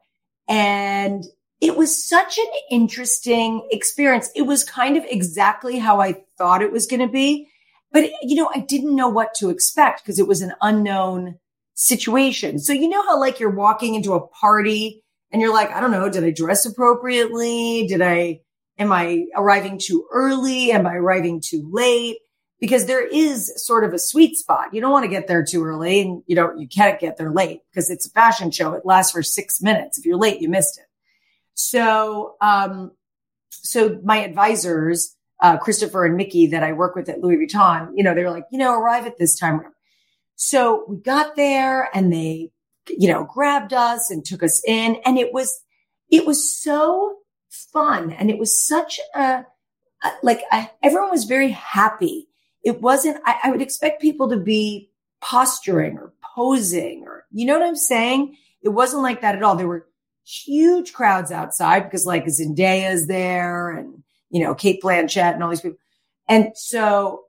[0.48, 1.22] and
[1.60, 4.30] it was such an interesting experience.
[4.34, 7.48] It was kind of exactly how I thought it was going to be.
[7.92, 11.38] But, you know, I didn't know what to expect because it was an unknown
[11.74, 12.58] situation.
[12.58, 15.90] So, you know how like you're walking into a party and you're like, I don't
[15.90, 17.86] know, did I dress appropriately?
[17.86, 18.40] Did I,
[18.78, 20.72] Am I arriving too early?
[20.72, 22.18] Am I arriving too late?
[22.60, 24.72] Because there is sort of a sweet spot.
[24.72, 27.30] You don't want to get there too early and you don't, you can't get there
[27.30, 28.72] late because it's a fashion show.
[28.72, 29.98] It lasts for six minutes.
[29.98, 30.86] If you're late, you missed it.
[31.54, 32.92] So, um,
[33.50, 38.02] so my advisors, uh, Christopher and Mickey that I work with at Louis Vuitton, you
[38.02, 39.60] know, they were like, you know, arrive at this time.
[40.34, 42.50] So we got there and they
[42.96, 44.96] you know, grabbed us and took us in.
[45.04, 45.62] And it was,
[46.10, 47.16] it was so
[47.72, 48.12] fun.
[48.12, 49.44] And it was such a,
[50.02, 52.28] a like, I, everyone was very happy.
[52.64, 57.58] It wasn't, I, I would expect people to be posturing or posing or, you know
[57.58, 58.36] what I'm saying?
[58.62, 59.56] It wasn't like that at all.
[59.56, 59.86] There were
[60.24, 65.60] huge crowds outside because like Zendaya's there and, you know, Cate Blanchett and all these
[65.60, 65.78] people.
[66.28, 67.24] And so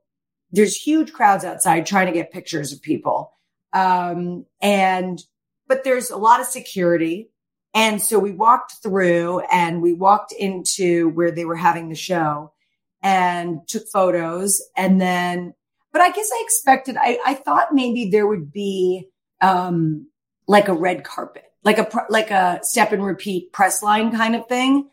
[0.52, 3.32] there's huge crowds outside trying to get pictures of people.
[3.72, 5.24] Um, and,
[5.68, 7.30] but there's a lot of security.
[7.74, 12.54] And so we walked through and we walked into where they were having the show
[13.02, 14.62] and took photos.
[14.76, 15.54] And then,
[15.92, 19.08] but I guess I expected, I, I thought maybe there would be,
[19.42, 20.08] um,
[20.48, 24.48] like a red carpet, like a, like a step and repeat press line kind of
[24.48, 24.90] thing.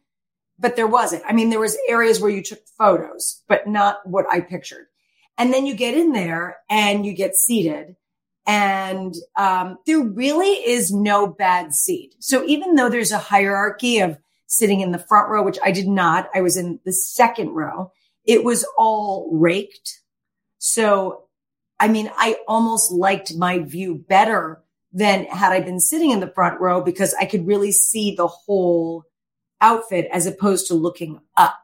[0.59, 1.23] But there wasn't.
[1.27, 4.87] I mean, there was areas where you took photos, but not what I pictured.
[5.39, 7.97] And then you get in there and you get seated
[8.47, 12.15] and um, there really is no bad seat.
[12.21, 15.89] So even though there's a hierarchy of sitting in the front row, which I did
[15.89, 17.93] not, I was in the second row.
[18.25, 20.01] It was all raked.
[20.59, 21.25] So,
[21.81, 26.33] I mean, I almost liked my view better than had I been sitting in the
[26.33, 29.05] front row because I could really see the whole
[29.61, 31.59] outfit as opposed to looking up.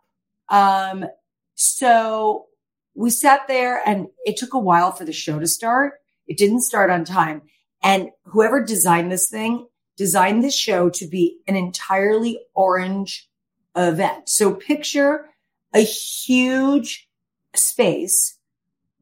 [0.49, 1.07] Um,
[1.55, 2.47] so
[2.95, 5.95] we sat there and it took a while for the show to start.
[6.27, 7.43] It didn't start on time.
[7.83, 13.29] And whoever designed this thing designed this show to be an entirely orange
[13.77, 14.29] event.
[14.29, 15.29] So picture
[15.75, 17.09] a huge
[17.55, 18.39] space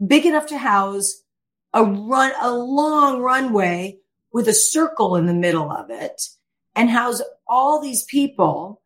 [0.04, 1.22] big enough to house
[1.72, 3.98] a run, a long runway
[4.32, 6.22] with a circle in the middle of it
[6.74, 8.82] and house all these people.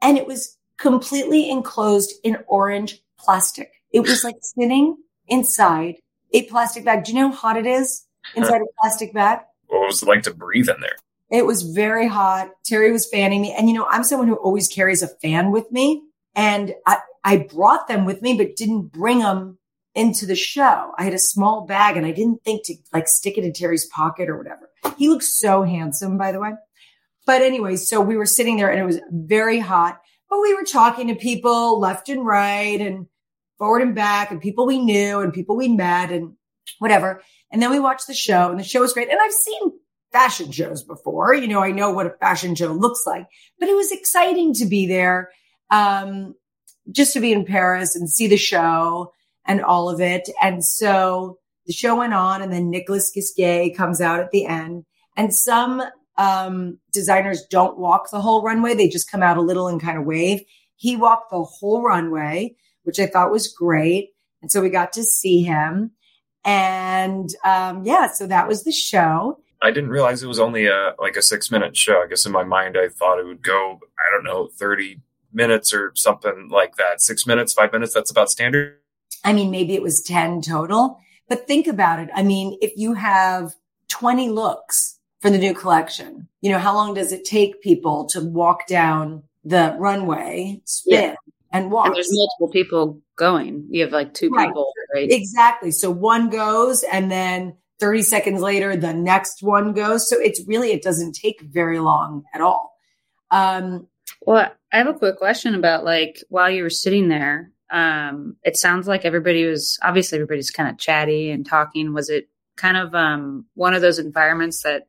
[0.00, 3.72] And it was completely enclosed in orange plastic.
[3.92, 4.96] It was like sitting
[5.28, 5.96] inside
[6.32, 7.04] a plastic bag.
[7.04, 9.40] Do you know how hot it is inside a plastic bag?
[9.66, 10.96] What was it like to breathe in there?
[11.30, 12.50] It was very hot.
[12.64, 13.54] Terry was fanning me.
[13.56, 16.02] And you know, I'm someone who always carries a fan with me.
[16.34, 19.58] And I, I brought them with me, but didn't bring them
[19.94, 20.92] into the show.
[20.96, 23.86] I had a small bag and I didn't think to like stick it in Terry's
[23.86, 24.70] pocket or whatever.
[24.96, 26.52] He looks so handsome, by the way.
[27.26, 30.64] But anyway, so we were sitting there and it was very hot, but we were
[30.64, 33.06] talking to people left and right and
[33.62, 36.32] forward and back and people we knew and people we met and
[36.80, 37.22] whatever.
[37.52, 39.08] And then we watched the show and the show was great.
[39.08, 39.70] And I've seen
[40.10, 41.32] fashion shows before.
[41.32, 43.28] You know, I know what a fashion show looks like,
[43.60, 45.30] but it was exciting to be there.
[45.70, 46.34] Um,
[46.90, 49.12] just to be in Paris and see the show
[49.46, 50.28] and all of it.
[50.42, 54.86] And so the show went on and then Nicolas Ghesquiere comes out at the end
[55.16, 55.84] and some,
[56.18, 58.74] um, designers don't walk the whole runway.
[58.74, 60.40] They just come out a little and kind of wave.
[60.74, 64.10] He walked the whole runway which I thought was great.
[64.40, 65.92] And so we got to see him.
[66.44, 69.38] And um, yeah, so that was the show.
[69.62, 72.02] I didn't realize it was only a like a six minute show.
[72.02, 75.00] I guess in my mind I thought it would go, I don't know, 30
[75.32, 77.00] minutes or something like that.
[77.00, 78.78] Six minutes, five minutes, that's about standard.
[79.24, 82.10] I mean, maybe it was 10 total, but think about it.
[82.12, 83.54] I mean, if you have
[83.88, 88.20] 20 looks for the new collection, you know, how long does it take people to
[88.20, 91.14] walk down the runway, spin, yeah
[91.52, 91.88] and walks.
[91.88, 93.66] And there's multiple people going.
[93.70, 94.48] You have like two right.
[94.48, 95.08] people, right?
[95.10, 95.70] Exactly.
[95.70, 100.08] So one goes and then 30 seconds later, the next one goes.
[100.08, 102.72] So it's really, it doesn't take very long at all.
[103.30, 103.88] Um,
[104.20, 108.56] well, I have a quick question about like while you were sitting there, um, it
[108.56, 111.92] sounds like everybody was obviously everybody's kind of chatty and talking.
[111.92, 114.88] Was it kind of um, one of those environments that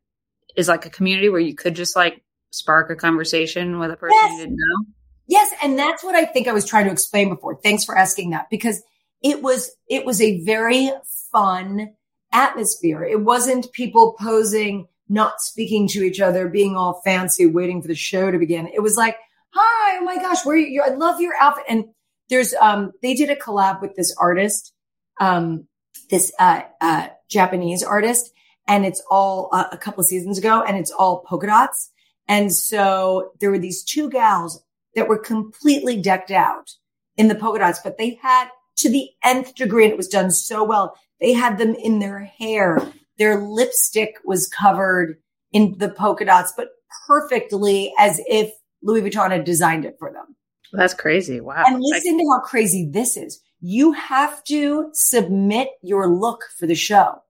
[0.56, 4.16] is like a community where you could just like spark a conversation with a person
[4.22, 4.32] yes.
[4.34, 4.86] you didn't know?
[5.28, 5.54] Yes.
[5.64, 7.56] And that's what I think I was trying to explain before.
[7.56, 8.82] Thanks for asking that because
[9.22, 10.92] it was, it was a very
[11.32, 11.94] fun
[12.32, 13.04] atmosphere.
[13.04, 17.96] It wasn't people posing, not speaking to each other, being all fancy, waiting for the
[17.96, 18.68] show to begin.
[18.68, 19.18] It was like,
[19.52, 20.82] hi, oh my gosh, where are you?
[20.82, 21.66] I love your outfit.
[21.70, 21.86] And
[22.30, 24.74] there's, um, they did a collab with this artist,
[25.20, 25.68] um,
[26.10, 28.32] this, uh, uh, Japanese artist.
[28.68, 31.92] And it's all uh, a couple of seasons ago and it's all polka dots.
[32.28, 34.63] And so there were these two gals
[34.96, 36.72] that were completely decked out
[37.18, 40.32] in the polka dots, but they had to the nth degree and it was done
[40.32, 40.98] so well.
[41.20, 42.82] They had them in their hair.
[43.18, 45.18] Their lipstick was covered
[45.52, 46.70] in the polka dots, but
[47.08, 50.36] perfectly as if Louis Vuitton had designed it for them.
[50.74, 51.40] That's crazy.
[51.40, 51.64] Wow.
[51.66, 53.40] And listen to how crazy this is.
[53.62, 57.22] You have to submit your look for the show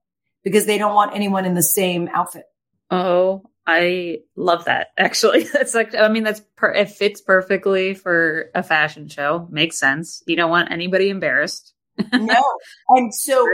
[0.44, 2.46] because they don't want anyone in the same outfit.
[2.90, 4.88] Oh I love that.
[4.98, 9.48] Actually, that's like I mean that's per- it fits perfectly for a fashion show.
[9.52, 10.24] Makes sense.
[10.28, 11.74] You don't want anybody embarrassed.
[12.14, 12.44] no,
[12.90, 13.48] and so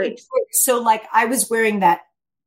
[0.52, 2.00] so like I was wearing that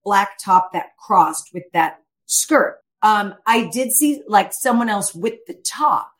[0.03, 2.79] black top that crossed with that skirt.
[3.03, 6.11] Um, I did see like someone else with the top,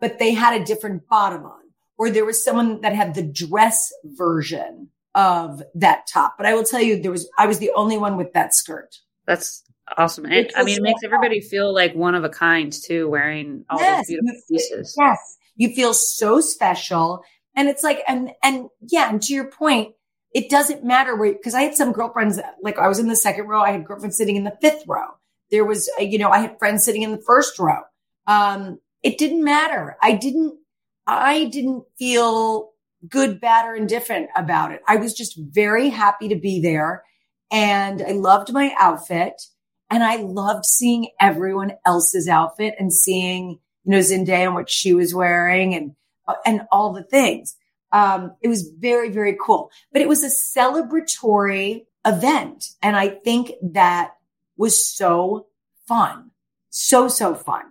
[0.00, 1.60] but they had a different bottom on,
[1.98, 6.34] or there was someone that had the dress version of that top.
[6.36, 8.96] But I will tell you, there was, I was the only one with that skirt.
[9.26, 9.62] That's
[9.96, 10.26] awesome.
[10.26, 13.78] And, I mean, it makes everybody feel like one of a kind too, wearing all
[13.78, 14.94] yes, those beautiful pieces.
[14.98, 15.36] Yes.
[15.56, 17.22] You feel so special.
[17.56, 19.94] And it's like, and, and yeah, and to your point,
[20.32, 23.48] it doesn't matter where, cause I had some girlfriends, like I was in the second
[23.48, 23.62] row.
[23.62, 25.08] I had girlfriends sitting in the fifth row.
[25.50, 27.80] There was, uh, you know, I had friends sitting in the first row.
[28.26, 29.96] Um, it didn't matter.
[30.00, 30.58] I didn't,
[31.06, 32.70] I didn't feel
[33.08, 34.82] good, bad, or indifferent about it.
[34.86, 37.02] I was just very happy to be there
[37.50, 39.42] and I loved my outfit
[39.90, 44.94] and I loved seeing everyone else's outfit and seeing, you know, Zendaya and what she
[44.94, 45.96] was wearing and,
[46.28, 47.56] uh, and all the things.
[47.92, 52.68] Um, it was very, very cool, but it was a celebratory event.
[52.82, 54.14] And I think that
[54.56, 55.48] was so
[55.88, 56.30] fun.
[56.70, 57.64] So, so fun.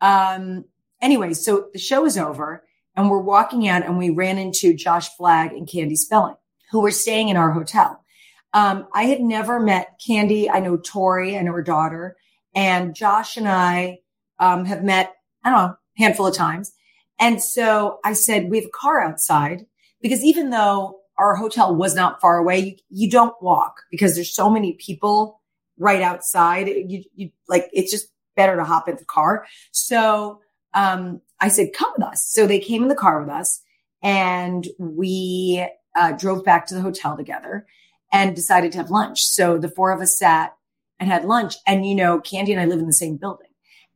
[0.00, 0.66] Um,
[1.02, 2.62] anyway, so the show is over
[2.94, 6.36] and we're walking out and we ran into Josh Flagg and Candy Spelling,
[6.70, 8.03] who were staying in our hotel.
[8.54, 10.48] Um, I had never met Candy.
[10.48, 12.16] I know Tori, I know her daughter,
[12.54, 13.98] and Josh and I
[14.38, 16.72] um, have met, I don't know, a handful of times.
[17.18, 19.66] And so I said, we have a car outside
[20.00, 24.34] because even though our hotel was not far away, you, you don't walk because there's
[24.34, 25.40] so many people
[25.78, 26.68] right outside.
[26.68, 29.46] You, you like, it's just better to hop in the car.
[29.72, 30.40] So,
[30.74, 32.26] um, I said, come with us.
[32.26, 33.60] So they came in the car with us
[34.02, 37.66] and we, uh, drove back to the hotel together
[38.14, 39.24] and decided to have lunch.
[39.24, 40.54] So the four of us sat
[41.00, 41.56] and had lunch.
[41.66, 43.48] And, you know, Candy and I live in the same building.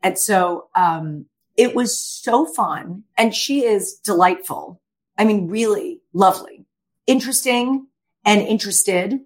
[0.02, 3.04] And so, um, it was so fun.
[3.16, 4.80] And she is delightful.
[5.16, 6.66] I mean, really lovely,
[7.06, 7.86] interesting
[8.24, 9.20] and interested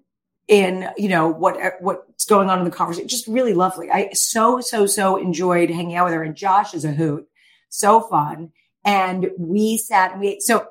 [0.47, 3.07] in, you know, what, what's going on in the conversation.
[3.07, 3.89] Just really lovely.
[3.89, 6.23] I so, so, so enjoyed hanging out with her.
[6.23, 7.27] And Josh is a hoot.
[7.69, 8.51] So fun.
[8.85, 10.67] And we sat and we, so,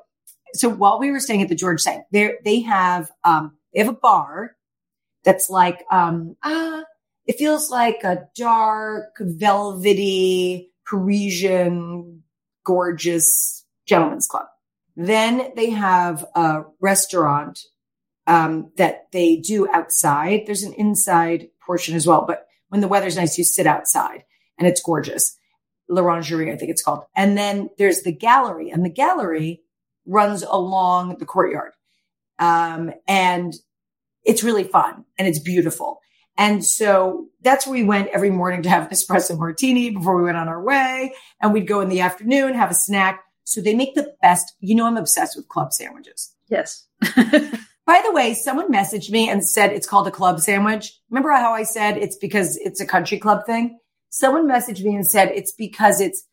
[0.53, 3.93] so while we were staying at the George Cinq, there, they have, um, they have
[3.93, 4.55] a bar
[5.23, 6.83] that's like, um, ah,
[7.25, 12.23] it feels like a dark, velvety, Parisian,
[12.65, 14.47] gorgeous gentlemen's club.
[14.95, 17.59] Then they have a restaurant
[18.27, 20.43] um, that they do outside.
[20.45, 24.23] There's an inside portion as well, but when the weather's nice, you sit outside
[24.57, 25.37] and it's gorgeous.
[25.89, 27.03] L'Orangerie, I think it's called.
[27.15, 29.61] And then there's the gallery, and the gallery
[30.05, 31.73] runs along the courtyard.
[32.39, 33.53] Um, and
[34.23, 35.99] it's really fun and it's beautiful.
[36.37, 40.23] And so that's where we went every morning to have an espresso martini before we
[40.23, 41.13] went on our way.
[41.41, 43.23] And we'd go in the afternoon, have a snack.
[43.43, 44.53] So they make the best.
[44.59, 46.33] You know, I'm obsessed with club sandwiches.
[46.49, 46.87] Yes.
[47.85, 50.97] By the way, someone messaged me and said it's called a club sandwich.
[51.09, 53.77] Remember how I said it's because it's a country club thing?
[54.09, 56.25] Someone messaged me and said it's because it's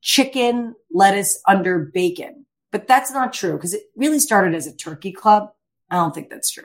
[0.00, 2.46] chicken lettuce under bacon.
[2.74, 5.50] But that's not true because it really started as a turkey club.
[5.90, 6.64] I don't think that's true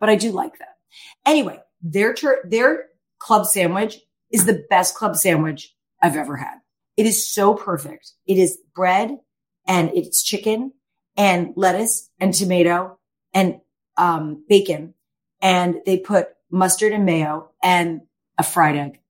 [0.00, 0.76] but I do like that.
[1.24, 2.86] Anyway, their tur- their
[3.18, 3.98] club sandwich
[4.30, 6.58] is the best club sandwich I've ever had.
[6.96, 8.12] It is so perfect.
[8.26, 9.18] It is bread
[9.66, 10.72] and it's chicken
[11.16, 12.98] and lettuce and tomato
[13.32, 13.60] and
[13.96, 14.94] um, bacon,
[15.40, 18.02] and they put mustard and mayo and
[18.38, 19.00] a fried egg.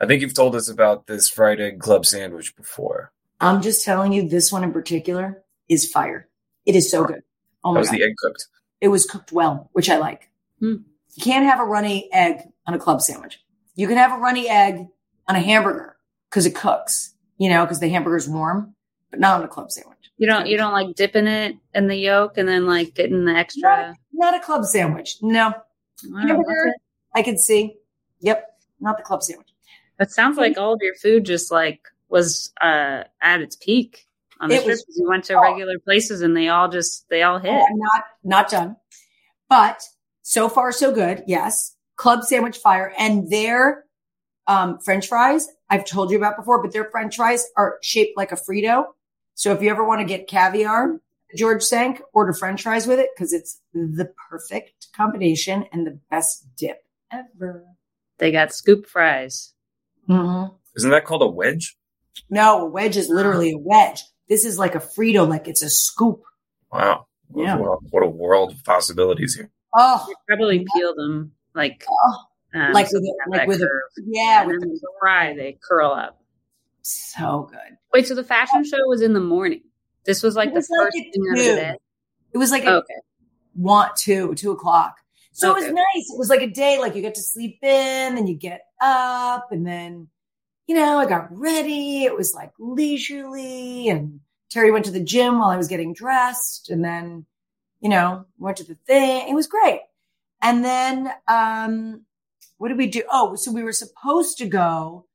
[0.00, 3.12] I think you've told us about this fried egg club sandwich before.
[3.40, 6.28] I'm just telling you, this one in particular is fire.
[6.66, 7.22] It is so good.
[7.64, 7.98] Oh my How's God.
[7.98, 8.46] the egg cooked?
[8.80, 10.28] it was cooked well, which I like.
[10.60, 10.76] Hmm.
[11.14, 13.40] You can't have a runny egg on a club sandwich.
[13.76, 14.86] You can have a runny egg
[15.26, 15.96] on a hamburger
[16.28, 18.74] because it cooks, you know, because the hamburger's warm,
[19.10, 19.96] but not on a club sandwich.
[20.18, 23.32] You don't, you don't like dipping it in the yolk and then like getting the
[23.32, 23.62] extra.
[23.62, 25.16] Not, not a club sandwich.
[25.22, 25.54] No.
[26.02, 26.74] Hamburger,
[27.14, 27.76] I can see.
[28.20, 28.46] Yep.
[28.80, 29.48] Not the club sandwich.
[29.98, 34.06] It sounds like all of your food just like was uh, at its peak
[34.40, 37.08] on the it trip was, you went to oh, regular places and they all just
[37.08, 37.52] they all hit.
[37.52, 38.76] Oh, not not done,
[39.48, 39.82] but
[40.22, 41.24] so far so good.
[41.26, 43.84] Yes, Club Sandwich Fire and their
[44.46, 48.32] um, French fries I've told you about before, but their French fries are shaped like
[48.32, 48.84] a Frito.
[49.34, 51.00] So if you ever want to get caviar,
[51.36, 56.46] George Cinq, order French fries with it because it's the perfect combination and the best
[56.56, 57.64] dip ever.
[58.18, 59.52] They got scoop fries.
[60.08, 60.54] Mm-hmm.
[60.76, 61.76] Isn't that called a wedge?
[62.30, 64.02] No, a wedge is literally a wedge.
[64.28, 66.22] This is like a Frito, like it's a scoop.
[66.72, 67.06] Wow.
[67.34, 67.56] Yeah.
[67.56, 69.50] What a, what a world of possibilities here.
[69.74, 72.16] Oh, you probably peel them like, oh,
[72.54, 73.68] um, like with a, like with a,
[74.04, 76.20] yeah, with the fry, they curl up.
[76.82, 77.76] So good.
[77.92, 79.62] Wait, so the fashion show was in the morning.
[80.04, 81.76] This was like was the like first thing of the day.
[82.32, 82.94] It was like okay.
[83.96, 84.96] two o'clock.
[85.32, 85.62] So Okay.
[85.62, 86.10] it was nice.
[86.12, 89.50] It was like a day, like you get to sleep in, and you get up,
[89.50, 90.08] and then,
[90.66, 92.04] you know, I got ready.
[92.04, 96.70] It was like leisurely, and Terry went to the gym while I was getting dressed,
[96.70, 97.26] and then,
[97.80, 99.28] you know, went to the thing.
[99.28, 99.80] It was great.
[100.42, 102.02] And then, um,
[102.58, 103.02] what did we do?
[103.10, 105.06] Oh, so we were supposed to go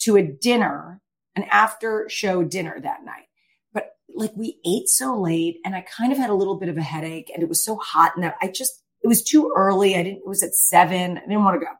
[0.00, 1.00] to a dinner,
[1.36, 3.26] an after show dinner that night.
[3.72, 6.76] But like we ate so late and I kind of had a little bit of
[6.76, 9.94] a headache and it was so hot and I just, it was too early.
[9.94, 11.18] I didn't, it was at seven.
[11.18, 11.72] I didn't want to go.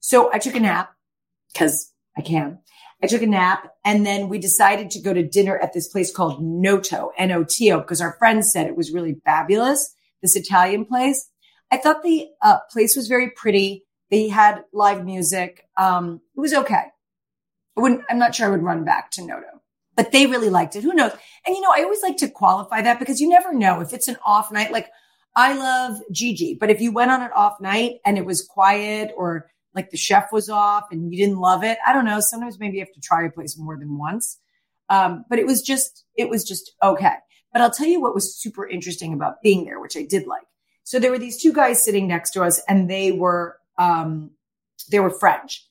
[0.00, 0.90] So I took a nap
[1.52, 2.58] because I can.
[3.02, 6.14] I took a nap and then we decided to go to dinner at this place
[6.14, 9.94] called Noto, N-O-T-O, because our friends said it was really fabulous.
[10.20, 11.30] This Italian place.
[11.70, 13.86] I thought the uh, place was very pretty.
[14.10, 15.66] They had live music.
[15.78, 16.82] Um, it was okay.
[17.76, 19.62] I wouldn't, I'm not sure I would run back to Noto,
[19.96, 20.82] but they really liked it.
[20.82, 21.12] Who knows?
[21.46, 24.08] And you know, I always like to qualify that because you never know if it's
[24.08, 24.72] an off night.
[24.72, 24.90] Like
[25.36, 29.12] I love Gigi, but if you went on an off night and it was quiet
[29.16, 32.20] or like the chef was off and you didn't love it, I don't know.
[32.20, 34.38] Sometimes maybe you have to try a place more than once.
[34.88, 37.14] Um, but it was just, it was just okay.
[37.52, 40.42] But I'll tell you what was super interesting about being there, which I did like.
[40.84, 44.32] So there were these two guys sitting next to us and they were, um,
[44.90, 45.64] they were French,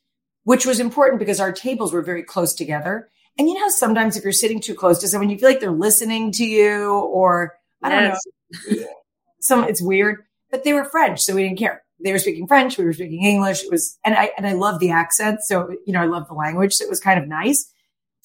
[0.43, 3.09] which was important because our tables were very close together.
[3.37, 5.71] And you know, sometimes if you're sitting too close to someone, you feel like they're
[5.71, 8.19] listening to you or I don't Yes.
[8.69, 8.85] know.
[9.41, 11.21] Some, it's weird, but they were French.
[11.21, 11.83] So we didn't care.
[12.03, 12.77] They were speaking French.
[12.77, 13.63] We were speaking English.
[13.63, 15.41] It was, and I, and I love the accent.
[15.43, 16.73] So, you know, I love the language.
[16.73, 17.71] So it was kind of nice.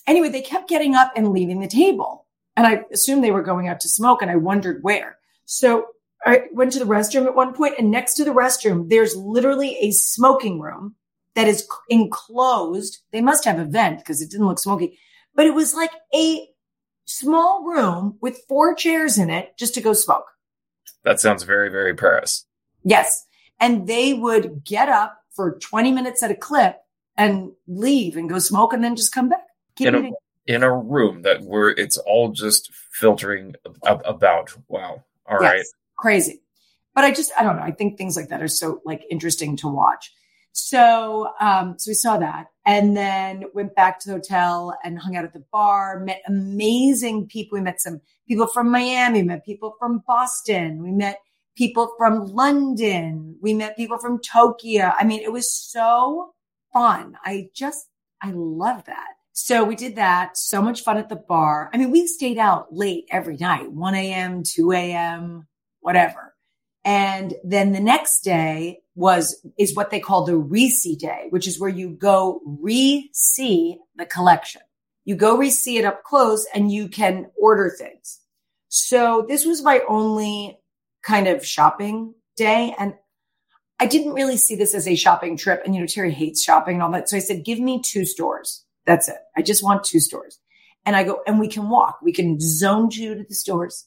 [0.07, 2.27] Anyway, they kept getting up and leaving the table.
[2.57, 5.18] And I assumed they were going out to smoke and I wondered where.
[5.45, 5.87] So
[6.25, 9.77] I went to the restroom at one point and next to the restroom, there's literally
[9.81, 10.95] a smoking room
[11.35, 13.01] that is enclosed.
[13.12, 14.99] They must have a vent because it didn't look smoky,
[15.35, 16.49] but it was like a
[17.07, 20.27] small room with four chairs in it just to go smoke.
[21.03, 22.47] That sounds very, very Paris.
[22.85, 23.27] Yes.
[23.61, 26.77] And they would get up for 20 minutes at a clip
[27.17, 29.47] and leave and go smoke and then just come back.
[29.77, 30.11] Keep In a-
[30.47, 33.55] In a room that where it's all just filtering
[33.87, 34.51] ab- about.
[34.69, 35.03] Wow.
[35.27, 35.51] All Yes.
[35.53, 35.65] right.
[35.97, 36.43] Crazy.
[36.95, 37.63] But I just, I don't know.
[37.63, 40.13] I think things like that are so like interesting to watch.
[40.53, 45.17] So, um, so we saw that and then went back to the hotel and hung
[45.17, 47.57] out at the bar, met amazing people.
[47.59, 50.81] We met some people from Miami, met people from Boston.
[50.81, 51.19] We met
[51.57, 53.37] people from London.
[53.41, 54.93] We met people from Tokyo.
[54.99, 56.35] I mean, it was so
[56.73, 57.17] fun.
[57.25, 57.89] I just,
[58.23, 59.09] I love that.
[59.33, 60.37] So we did that.
[60.37, 61.71] So much fun at the bar.
[61.73, 65.47] I mean, we stayed out late every night, 1 a.m., 2 a.m.,
[65.81, 66.35] whatever.
[66.85, 71.59] And then the next day was, is what they call the re-see day, which is
[71.59, 74.63] where you go re-see the collection.
[75.05, 78.21] You go re-see it up close and you can order things.
[78.69, 80.59] So this was my only
[81.05, 82.75] kind of shopping day.
[82.79, 82.95] And
[83.79, 85.63] I didn't really see this as a shopping trip.
[85.65, 87.09] And, you know, Terry hates shopping and all that.
[87.09, 88.65] So I said, give me two stores.
[88.87, 89.17] That's it.
[89.37, 90.39] I just want two stores.
[90.87, 91.99] And I go, and we can walk.
[92.03, 93.87] We can zone two to the stores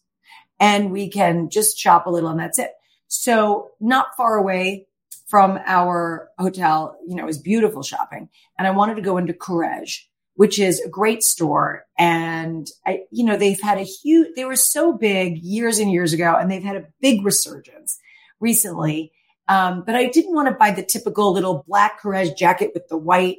[0.60, 2.72] and we can just shop a little and that's it.
[3.08, 4.88] So not far away
[5.28, 8.30] from our hotel, you know, is beautiful shopping.
[8.58, 10.00] And I wanted to go into Courrèges,
[10.38, 11.84] which is a great store.
[11.98, 16.14] And I, you know, they've had a huge, they were so big years and years
[16.14, 18.00] ago and they've had a big resurgence
[18.40, 19.12] recently.
[19.48, 22.98] Um, but I didn't want to buy the typical little black Courrèges jacket with the
[22.98, 23.38] white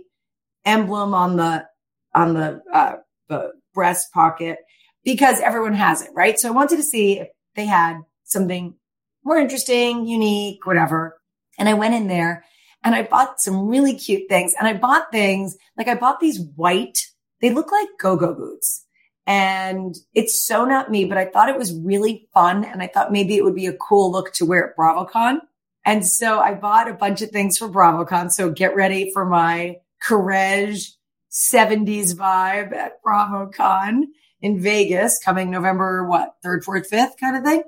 [0.64, 1.68] emblem on the,
[2.16, 2.96] on the, uh,
[3.28, 4.58] the breast pocket
[5.04, 6.36] because everyone has it, right?
[6.36, 8.74] So I wanted to see if they had something
[9.22, 11.20] more interesting, unique, whatever.
[11.60, 12.44] And I went in there
[12.84, 14.54] and I bought some really cute things.
[14.58, 16.98] And I bought things like I bought these white,
[17.40, 18.84] they look like go-go boots.
[19.26, 22.64] And it's so not me, but I thought it was really fun.
[22.64, 25.40] And I thought maybe it would be a cool look to wear at BravoCon.
[25.84, 28.32] And so I bought a bunch of things for BravoCon.
[28.32, 30.92] So get ready for my Courrèges
[31.30, 34.04] 70s vibe at BravoCon
[34.40, 37.62] in Vegas coming November, what, third, fourth, fifth kind of thing.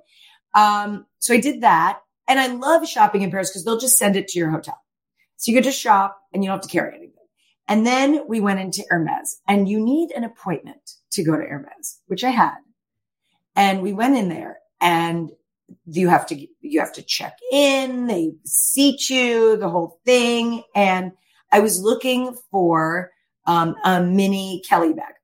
[0.55, 2.01] Um, so I did that.
[2.27, 4.79] And I love shopping in Paris because they'll just send it to your hotel.
[5.41, 7.15] So you could just shop and you don't have to carry anything.
[7.67, 12.01] And then we went into Hermes and you need an appointment to go to Hermes,
[12.09, 12.59] which I had.
[13.57, 15.31] And we went in there and
[15.87, 18.07] you have to, you have to check in.
[18.07, 20.63] They seat you, the whole thing.
[20.75, 21.13] And
[21.51, 23.11] I was looking for,
[23.47, 25.15] um, a mini Kelly bag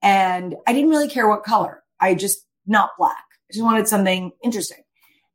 [0.00, 1.82] and I didn't really care what color.
[2.00, 3.24] I just not black.
[3.50, 4.83] I just wanted something interesting.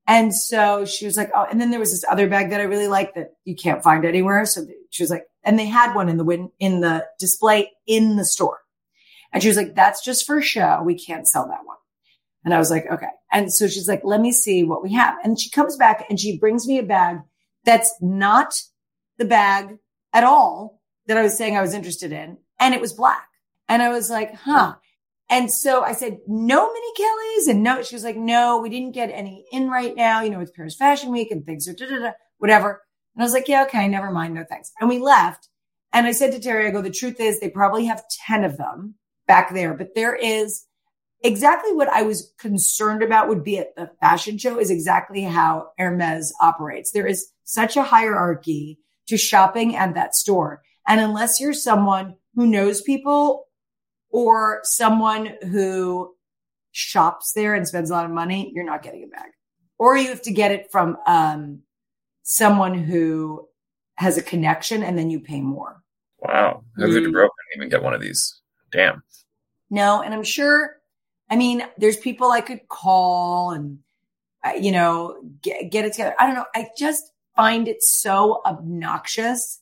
[0.09, 2.63] And so she was like, Oh, and then there was this other bag that I
[2.63, 4.43] really liked that you can't find anywhere.
[4.45, 8.15] So she was like, and they had one in the win in the display in
[8.15, 8.57] the store.
[9.31, 10.81] And she was like, that's just for show.
[10.83, 11.77] We can't sell that one.
[12.43, 13.09] And I was like, okay.
[13.31, 15.15] And so she's like, let me see what we have.
[15.23, 17.19] And she comes back and she brings me a bag
[17.63, 18.59] that's not
[19.19, 19.77] the bag
[20.11, 22.37] at all that I was saying I was interested in.
[22.59, 23.27] And it was black.
[23.67, 24.75] And I was like, huh.
[25.29, 27.47] And so I said, no mini Kellys.
[27.47, 30.21] And no, she was like, no, we didn't get any in right now.
[30.21, 32.81] You know, it's Paris Fashion Week and things are da, da, da, whatever.
[33.15, 34.33] And I was like, yeah, okay, never mind.
[34.33, 34.71] No thanks.
[34.79, 35.49] And we left.
[35.93, 38.57] And I said to Terry, I go, the truth is they probably have 10 of
[38.57, 38.95] them
[39.27, 40.65] back there, but there is
[41.23, 45.67] exactly what I was concerned about would be at the fashion show is exactly how
[45.77, 46.91] Hermes operates.
[46.91, 50.61] There is such a hierarchy to shopping at that store.
[50.87, 53.47] And unless you're someone who knows people
[54.09, 56.13] or someone who
[56.71, 59.31] shops there and spends a lot of money, you're not getting a bag.
[59.77, 61.61] Or you have to get it from um,
[62.23, 63.47] someone who
[63.95, 65.81] has a connection and then you pay more.
[66.19, 66.63] Wow.
[66.77, 67.05] Heather mm.
[67.05, 68.41] Dubrow couldn't even get one of these.
[68.71, 69.03] Damn.
[69.69, 70.77] No, and I'm sure,
[71.29, 73.79] I mean, there's people I could call and,
[74.43, 76.15] uh, you know, get, get it together.
[76.19, 76.45] I don't know.
[76.55, 79.61] I just find it so obnoxious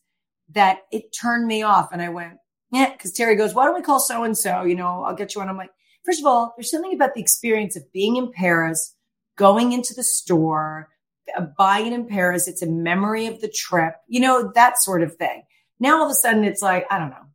[0.50, 1.92] that it turned me off.
[1.92, 2.38] And I went,
[2.72, 4.64] yeah, because Terry goes, why don't we call so and so?
[4.64, 5.50] You know, I'll get you one.
[5.50, 5.72] I'm like,
[6.06, 8.96] first of all, there's something about the experience of being in Paris,
[9.38, 10.90] going into the store,
[11.38, 12.48] uh, buying in Paris.
[12.48, 15.44] It's a memory of the trip, you know, that sort of thing.
[15.80, 17.26] Now all of a sudden it's like, I don't know.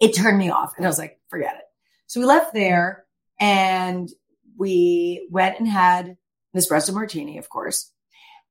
[0.00, 0.72] It turned me off.
[0.76, 1.64] And I was like, forget it.
[2.06, 3.04] So we left there
[3.38, 4.08] and
[4.56, 6.16] we went and had an
[6.56, 7.90] espresso martini, of course.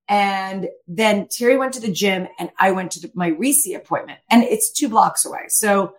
[0.09, 4.19] And then Terry went to the gym and I went to the, my re-see appointment
[4.29, 5.45] and it's two blocks away.
[5.47, 5.95] So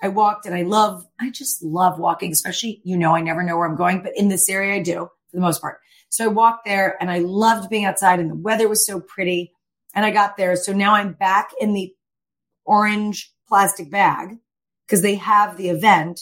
[0.00, 3.56] I walked and I love, I just love walking, especially, you know, I never know
[3.56, 5.80] where I'm going, but in this area I do for the most part.
[6.08, 9.52] So I walked there and I loved being outside and the weather was so pretty.
[9.94, 10.54] And I got there.
[10.56, 11.92] So now I'm back in the
[12.64, 14.38] orange plastic bag
[14.86, 16.20] because they have the event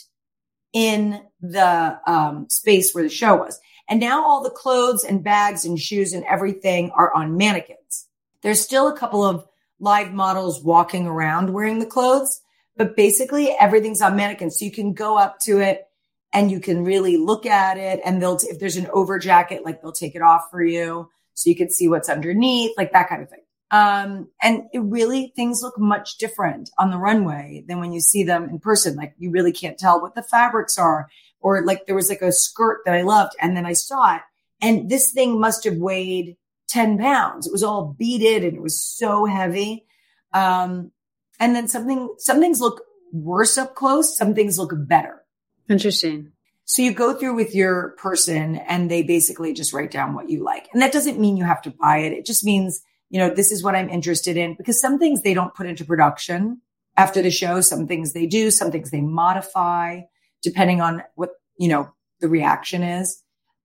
[0.72, 3.60] in the um, space where the show was.
[3.88, 8.06] And now all the clothes and bags and shoes and everything are on mannequins.
[8.42, 9.46] There's still a couple of
[9.78, 12.40] live models walking around wearing the clothes,
[12.76, 14.58] but basically everything's on mannequins.
[14.58, 15.86] So you can go up to it
[16.32, 18.00] and you can really look at it.
[18.04, 21.08] And they'll, t- if there's an over jacket, like they'll take it off for you
[21.34, 23.40] so you can see what's underneath, like that kind of thing.
[23.70, 28.22] Um, and it really, things look much different on the runway than when you see
[28.22, 28.96] them in person.
[28.96, 31.08] Like you really can't tell what the fabrics are.
[31.40, 34.22] Or like there was like a skirt that I loved and then I saw it
[34.60, 36.36] and this thing must have weighed
[36.68, 37.46] 10 pounds.
[37.46, 39.86] It was all beaded and it was so heavy.
[40.32, 40.92] Um,
[41.38, 42.82] and then something, some things look
[43.12, 44.16] worse up close.
[44.16, 45.22] Some things look better.
[45.68, 46.32] Interesting.
[46.64, 50.42] So you go through with your person and they basically just write down what you
[50.42, 50.68] like.
[50.72, 52.12] And that doesn't mean you have to buy it.
[52.12, 55.34] It just means you know, this is what I'm interested in because some things they
[55.34, 56.60] don't put into production
[56.96, 57.60] after the show.
[57.60, 60.02] Some things they do, some things they modify
[60.42, 63.22] depending on what, you know, the reaction is.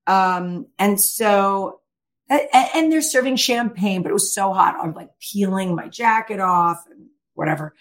[0.07, 1.79] Um, and so,
[2.29, 4.75] and, and they're serving champagne, but it was so hot.
[4.81, 7.73] I'm like peeling my jacket off and whatever.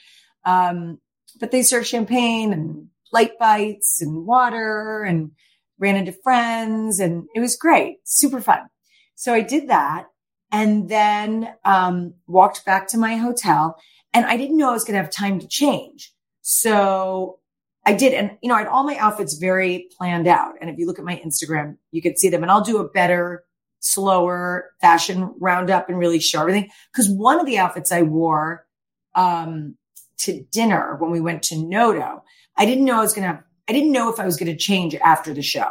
[0.45, 0.99] Um,
[1.39, 5.33] but they served champagne and light bites and water and
[5.79, 7.97] ran into friends and it was great.
[8.05, 8.69] Super fun.
[9.15, 10.07] So I did that
[10.53, 13.77] and then um, walked back to my hotel.
[14.13, 16.13] And I didn't know I was going to have time to change.
[16.43, 17.39] So
[17.87, 18.13] I did.
[18.13, 20.55] And, you know, I had all my outfits very planned out.
[20.61, 22.43] And if you look at my Instagram, you can see them.
[22.43, 23.45] And I'll do a better,
[23.79, 26.71] slower fashion roundup and really show everything.
[26.93, 28.67] Because one of the outfits I wore
[29.15, 29.77] um,
[30.19, 32.23] to dinner when we went to Noto,
[32.57, 34.57] I didn't know I was going to, I didn't know if I was going to
[34.57, 35.69] change after the show.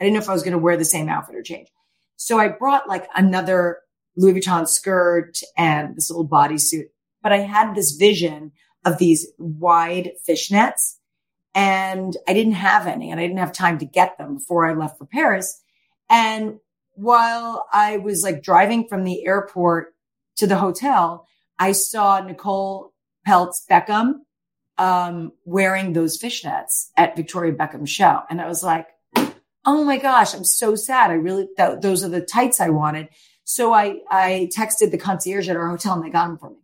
[0.00, 1.68] I didn't know if I was going to wear the same outfit or change.
[2.16, 3.78] So I brought like another
[4.16, 6.86] Louis Vuitton skirt and this little bodysuit.
[7.22, 8.52] But I had this vision
[8.84, 10.96] of these wide fishnets
[11.54, 14.74] and I didn't have any and I didn't have time to get them before I
[14.74, 15.62] left for Paris.
[16.08, 16.58] And
[16.94, 19.94] while I was like driving from the airport
[20.36, 21.26] to the hotel,
[21.58, 22.92] I saw Nicole
[23.26, 24.20] Peltz Beckham
[24.78, 28.20] um, wearing those fishnets at Victoria Beckham's show.
[28.30, 28.86] And I was like,
[29.66, 31.10] oh my gosh, I'm so sad.
[31.10, 33.08] I really, th- those are the tights I wanted.
[33.44, 36.56] So I, I texted the concierge at our hotel and they got them for me,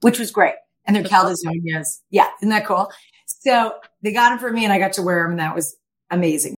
[0.00, 0.54] which was great.
[0.84, 1.84] And they're Calzedonia.
[2.10, 2.28] Yeah.
[2.40, 2.90] Isn't that cool?
[3.26, 5.76] So they got them for me and I got to wear them and that was
[6.10, 6.54] amazing.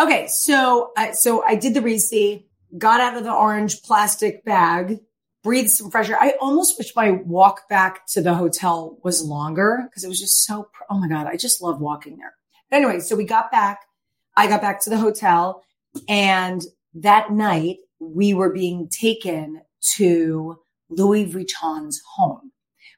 [0.00, 0.26] Okay.
[0.26, 2.46] So, uh, so I did the re-see,
[2.76, 5.00] got out of the orange plastic bag,
[5.44, 6.18] breathed some fresh air.
[6.20, 10.44] I almost wish my walk back to the hotel was longer because it was just
[10.44, 12.34] so, oh my God, I just love walking there.
[12.70, 13.80] But anyway, so we got back.
[14.36, 15.62] I got back to the hotel
[16.08, 16.62] and
[16.94, 19.62] that night we were being taken
[19.96, 22.50] to Louis Vuitton's home,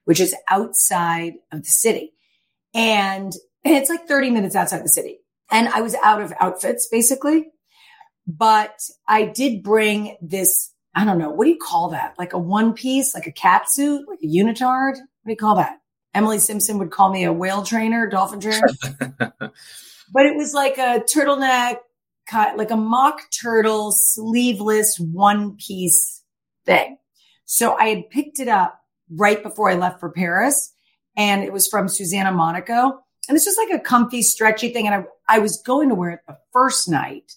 [0.05, 2.13] which is outside of the city.
[2.73, 3.35] And
[3.65, 5.19] it's like 30 minutes outside the city.
[5.51, 7.49] and I was out of outfits basically.
[8.27, 12.15] But I did bring this, I don't know, what do you call that?
[12.19, 14.93] Like a one piece, like a cat suit, like a unitard?
[14.93, 15.79] What do you call that?
[16.15, 18.67] Emily Simpson would call me a whale trainer, dolphin trainer.
[19.39, 21.77] but it was like a turtleneck,
[22.33, 26.23] like a mock turtle, sleeveless, one piece
[26.65, 26.97] thing.
[27.45, 28.81] So I had picked it up
[29.11, 30.73] right before I left for Paris
[31.17, 33.03] and it was from Susanna Monaco.
[33.29, 34.87] And it's just like a comfy, stretchy thing.
[34.87, 37.35] And I, I was going to wear it the first night,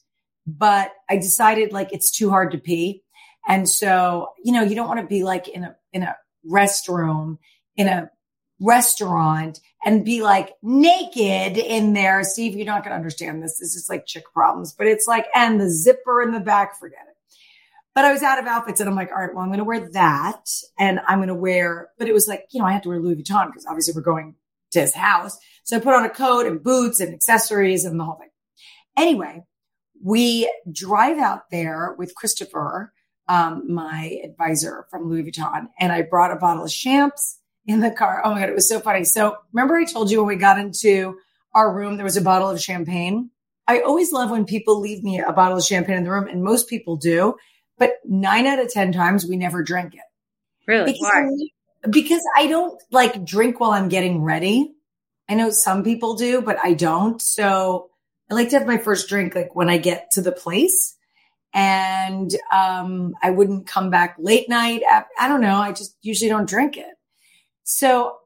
[0.47, 3.03] but I decided like it's too hard to pee.
[3.49, 6.15] And so, you know, you don't want to be like in a, in a
[6.49, 7.39] restroom,
[7.75, 8.11] in a
[8.61, 12.23] restaurant and be like naked in there.
[12.23, 13.57] Steve, you're not going to understand this.
[13.59, 16.99] This is like chick problems, but it's like, and the zipper in the back, forget
[17.07, 17.15] it.
[17.95, 19.65] But I was out of outfits and I'm like, all right, well, I'm going to
[19.65, 20.45] wear that
[20.77, 22.99] and I'm going to wear, but it was like, you know, I had to wear
[22.99, 24.35] Louis Vuitton because obviously we're going
[24.71, 25.37] to his house.
[25.63, 28.29] So I put on a coat and boots and accessories and the whole thing.
[28.95, 29.43] Anyway,
[30.03, 32.93] we drive out there with Christopher,
[33.29, 37.91] um, my advisor from Louis Vuitton, and I brought a bottle of champs in the
[37.91, 38.21] car.
[38.25, 39.05] Oh my God, it was so funny.
[39.05, 41.15] So remember I told you when we got into
[41.53, 43.29] our room, there was a bottle of champagne.
[43.67, 46.43] I always love when people leave me a bottle of champagne in the room, and
[46.43, 47.35] most people do,
[47.77, 50.01] but nine out of 10 times we never drink it.
[50.67, 50.91] Really?
[50.91, 51.29] Because, Why?
[51.85, 54.73] I, because I don't like drink while I'm getting ready.
[55.29, 57.21] I know some people do, but I don't.
[57.21, 57.91] So
[58.31, 60.95] I like to have my first drink like when I get to the place
[61.53, 64.83] and um, I wouldn't come back late night.
[65.17, 65.57] I don't know.
[65.57, 66.95] I just usually don't drink it.
[67.63, 68.17] So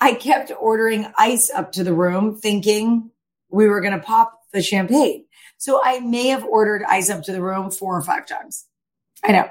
[0.00, 3.10] I kept ordering ice up to the room thinking
[3.50, 5.24] we were going to pop the champagne.
[5.58, 8.66] So I may have ordered ice up to the room four or five times.
[9.22, 9.50] I know.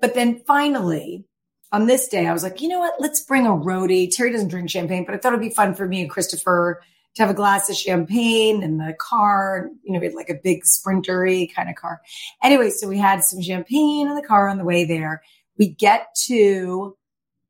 [0.00, 1.24] But then finally,
[1.70, 3.00] on this day, I was like, you know what?
[3.00, 4.10] Let's bring a roadie.
[4.10, 6.82] Terry doesn't drink champagne, but I thought it'd be fun for me and Christopher
[7.14, 9.70] to have a glass of champagne in the car.
[9.82, 12.00] You know, we had like a big sprintery kind of car.
[12.42, 15.22] Anyway, so we had some champagne in the car on the way there.
[15.58, 16.96] We get to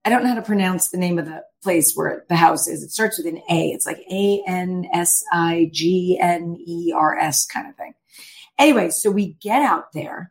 [0.07, 2.83] I don't know how to pronounce the name of the place where the house is.
[2.83, 3.71] It starts with an A.
[3.71, 7.95] It's like A N S I G N E R S kind of thing.
[8.59, 10.31] Anyway, so we get out there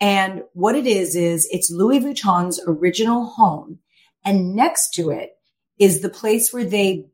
[0.00, 3.78] and what it is, is it's Louis Vuitton's original home.
[4.24, 5.32] And next to it
[5.78, 7.06] is the place where they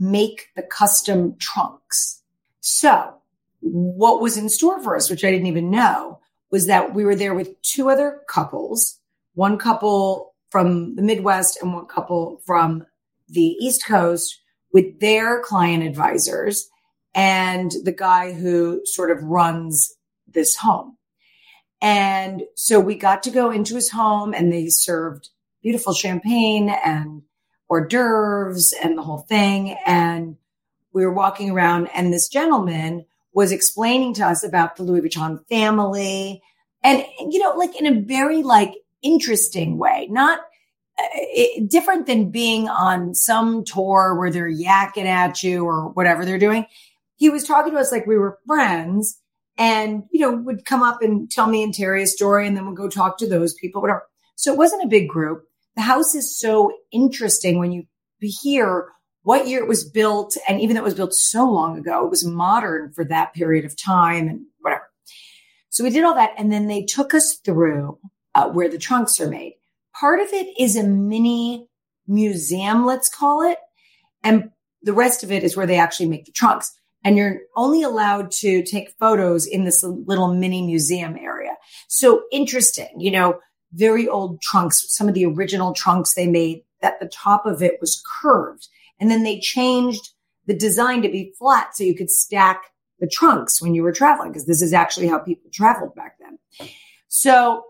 [0.00, 2.22] make the custom trunks.
[2.60, 3.14] So
[3.60, 6.18] what was in store for us, which I didn't even know,
[6.50, 8.98] was that we were there with two other couples,
[9.34, 12.84] one couple from the Midwest and one couple from
[13.28, 14.40] the East Coast
[14.72, 16.68] with their client advisors
[17.14, 19.94] and the guy who sort of runs
[20.26, 20.96] this home.
[21.82, 25.30] And so we got to go into his home and they served
[25.62, 27.22] beautiful champagne and
[27.70, 29.76] hors d'oeuvres and the whole thing.
[29.86, 30.36] And
[30.92, 35.46] we were walking around and this gentleman was explaining to us about the Louis Vuitton
[35.48, 36.42] family
[36.82, 40.40] and, you know, like in a very like interesting way, not
[40.98, 46.24] uh, it, different than being on some tour where they're yakking at you or whatever
[46.24, 46.66] they're doing.
[47.16, 49.20] He was talking to us like we were friends
[49.56, 52.66] and, you know, would come up and tell me and Terry a story and then
[52.66, 54.08] we'd go talk to those people, whatever.
[54.34, 55.44] So it wasn't a big group.
[55.76, 57.84] The house is so interesting when you
[58.20, 58.88] hear
[59.22, 60.36] what year it was built.
[60.48, 63.64] And even though it was built so long ago, it was modern for that period
[63.64, 64.90] of time and whatever.
[65.68, 66.34] So we did all that.
[66.36, 67.98] And then they took us through
[68.34, 69.54] uh, where the trunks are made.
[69.98, 71.68] Part of it is a mini
[72.06, 73.58] museum, let's call it.
[74.22, 74.50] And
[74.82, 76.72] the rest of it is where they actually make the trunks.
[77.04, 81.52] And you're only allowed to take photos in this little mini museum area.
[81.88, 83.40] So interesting, you know,
[83.72, 87.78] very old trunks, some of the original trunks they made that the top of it
[87.80, 88.68] was curved.
[88.98, 90.10] And then they changed
[90.46, 92.62] the design to be flat so you could stack
[92.98, 96.38] the trunks when you were traveling, because this is actually how people traveled back then.
[97.08, 97.64] So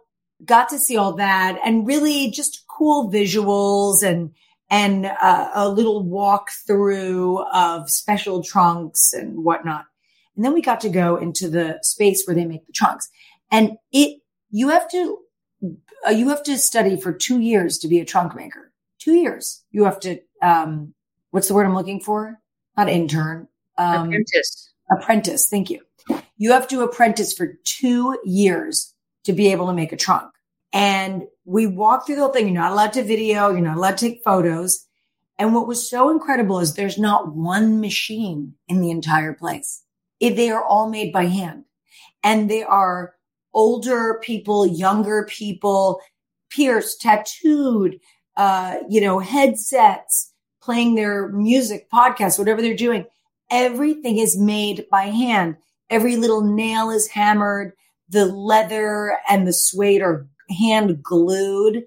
[0.45, 4.33] got to see all that and really just cool visuals and
[4.71, 9.85] and uh, a little walk through of special trunks and whatnot.
[10.37, 13.09] And then we got to go into the space where they make the trunks.
[13.51, 14.21] And it,
[14.51, 15.19] you have to,
[15.63, 18.73] you have to study for two years to be a trunk maker.
[18.99, 19.63] Two years.
[19.71, 20.95] You have to, um,
[21.31, 22.39] what's the word I'm looking for?
[22.77, 23.49] Not intern.
[23.79, 24.73] Um, apprentice.
[24.91, 25.49] Apprentice.
[25.49, 25.81] Thank you.
[26.37, 28.95] You have to apprentice for two years
[29.25, 30.33] to be able to make a trunk.
[30.73, 32.47] And we walked through the whole thing.
[32.47, 33.51] You're not allowed to video.
[33.51, 34.87] You're not allowed to take photos.
[35.39, 39.83] And what was so incredible is there's not one machine in the entire place.
[40.21, 41.65] It, they are all made by hand
[42.23, 43.15] and they are
[43.53, 46.01] older people, younger people,
[46.51, 47.99] pierced, tattooed,
[48.37, 50.33] uh, you know, headsets,
[50.63, 53.05] playing their music, podcasts, whatever they're doing.
[53.51, 55.57] everything is made by hand.
[55.91, 57.73] Every little nail is hammered.
[58.09, 60.29] The leather and the suede are
[60.59, 61.85] hand glued.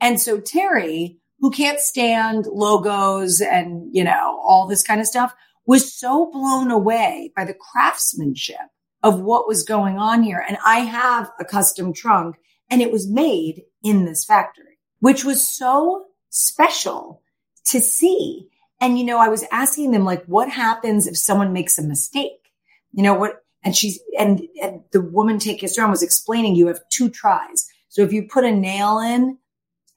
[0.00, 5.34] And so Terry, who can't stand logos and, you know, all this kind of stuff,
[5.66, 8.56] was so blown away by the craftsmanship
[9.02, 10.44] of what was going on here.
[10.46, 12.36] And I have a custom trunk
[12.70, 17.22] and it was made in this factory, which was so special
[17.66, 18.48] to see.
[18.80, 22.50] And, you know, I was asking them, like, what happens if someone makes a mistake?
[22.92, 26.66] You know, what, and she's, and, and the woman taking us around was explaining you
[26.66, 27.68] have two tries.
[27.88, 29.38] So if you put a nail in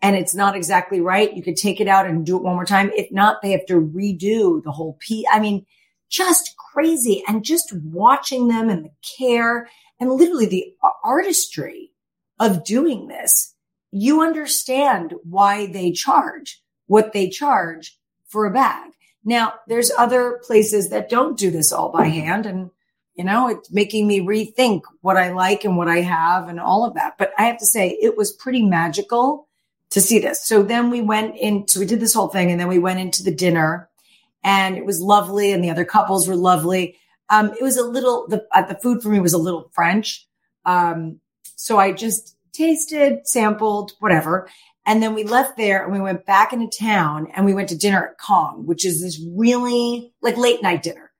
[0.01, 2.65] and it's not exactly right, you could take it out and do it one more
[2.65, 2.91] time.
[2.95, 5.25] If not, they have to redo the whole piece.
[5.31, 5.65] I mean,
[6.09, 7.23] just crazy.
[7.27, 9.67] And just watching them and the care
[9.99, 10.73] and literally the
[11.03, 11.91] artistry
[12.39, 13.55] of doing this,
[13.91, 17.97] you understand why they charge what they charge
[18.27, 18.91] for a bag.
[19.23, 22.45] Now, there's other places that don't do this all by hand.
[22.45, 22.69] And,
[23.15, 26.85] you know, it's making me rethink what I like and what I have and all
[26.85, 27.17] of that.
[27.17, 29.47] But I have to say, it was pretty magical
[29.91, 30.45] to see this.
[30.45, 33.23] So then we went into, we did this whole thing and then we went into
[33.23, 33.89] the dinner
[34.45, 36.97] and it was lovely and the other couples were lovely.
[37.29, 40.25] Um, it was a little, the, uh, the food for me was a little French.
[40.65, 41.19] Um,
[41.55, 44.47] so I just tasted, sampled, whatever.
[44.85, 47.77] And then we left there and we went back into town and we went to
[47.77, 51.11] dinner at Kong, which is this really like late night dinner.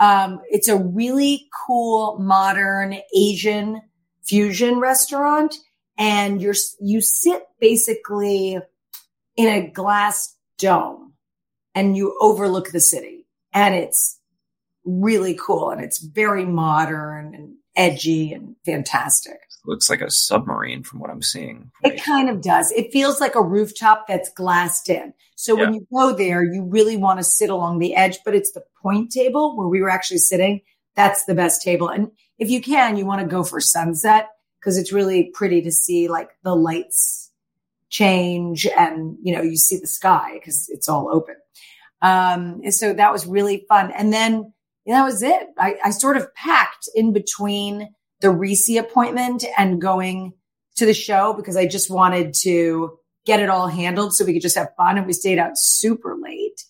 [0.00, 3.80] Um, it's a really cool, modern Asian
[4.24, 5.54] fusion restaurant.
[5.96, 8.58] And you're, you sit basically
[9.36, 11.11] in a glass dome
[11.74, 14.18] and you overlook the city and it's
[14.84, 21.00] really cool and it's very modern and edgy and fantastic looks like a submarine from
[21.00, 21.70] what I'm seeing.
[21.84, 22.72] It kind of does.
[22.72, 25.14] It feels like a rooftop that's glassed in.
[25.36, 25.64] So yeah.
[25.64, 28.64] when you go there, you really want to sit along the edge, but it's the
[28.80, 30.60] point table where we were actually sitting.
[30.94, 31.88] That's the best table.
[31.88, 35.72] And if you can, you want to go for sunset because it's really pretty to
[35.72, 37.30] see like the lights
[37.88, 41.36] change and, you know, you see the sky because it's all open.
[42.02, 43.92] Um, and so that was really fun.
[43.92, 44.52] And then
[44.86, 45.46] that was it.
[45.56, 50.32] I, I sort of packed in between the re-see appointment and going
[50.76, 54.42] to the show because I just wanted to get it all handled so we could
[54.42, 54.98] just have fun.
[54.98, 56.60] And we stayed out super late.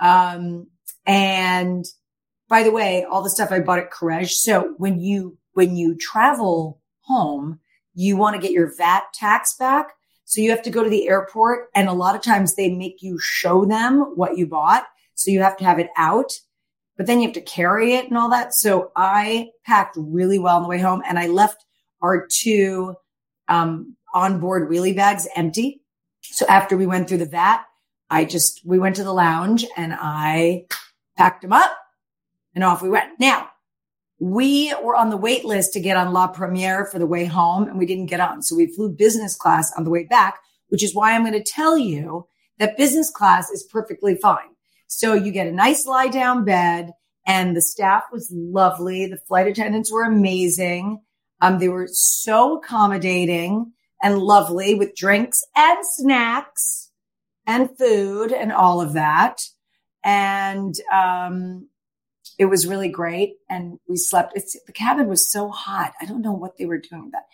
[0.00, 0.68] Um,
[1.04, 1.84] and
[2.48, 4.30] by the way, all the stuff I bought at Courrèges.
[4.30, 7.58] So when you, when you travel home,
[7.94, 9.88] you want to get your VAT tax back.
[10.28, 13.02] So you have to go to the airport and a lot of times they make
[13.02, 14.86] you show them what you bought.
[15.14, 16.32] So you have to have it out
[16.98, 18.52] but then you have to carry it and all that.
[18.52, 21.64] So I packed really well on the way home and I left
[22.02, 22.96] our two
[23.46, 25.80] um, onboard wheelie bags empty.
[26.22, 27.64] So after we went through the vat,
[28.10, 30.66] I just, we went to the lounge and I
[31.16, 31.70] packed them up
[32.54, 33.20] and off we went.
[33.20, 33.48] Now
[34.20, 37.68] we were on the wait list to get on La Premiere for the way home
[37.68, 38.42] and we didn't get on.
[38.42, 41.42] So we flew business class on the way back, which is why I'm going to
[41.42, 42.26] tell you
[42.58, 44.48] that business class is perfectly fine.
[44.88, 46.90] So you get a nice lie down bed
[47.26, 49.06] and the staff was lovely.
[49.06, 51.00] The flight attendants were amazing.
[51.40, 56.90] Um, they were so accommodating and lovely with drinks and snacks
[57.46, 59.40] and food and all of that.
[60.02, 61.68] And, um,
[62.38, 63.34] it was really great.
[63.50, 64.32] And we slept.
[64.36, 65.92] It's, the cabin was so hot.
[66.00, 67.24] I don't know what they were doing with that.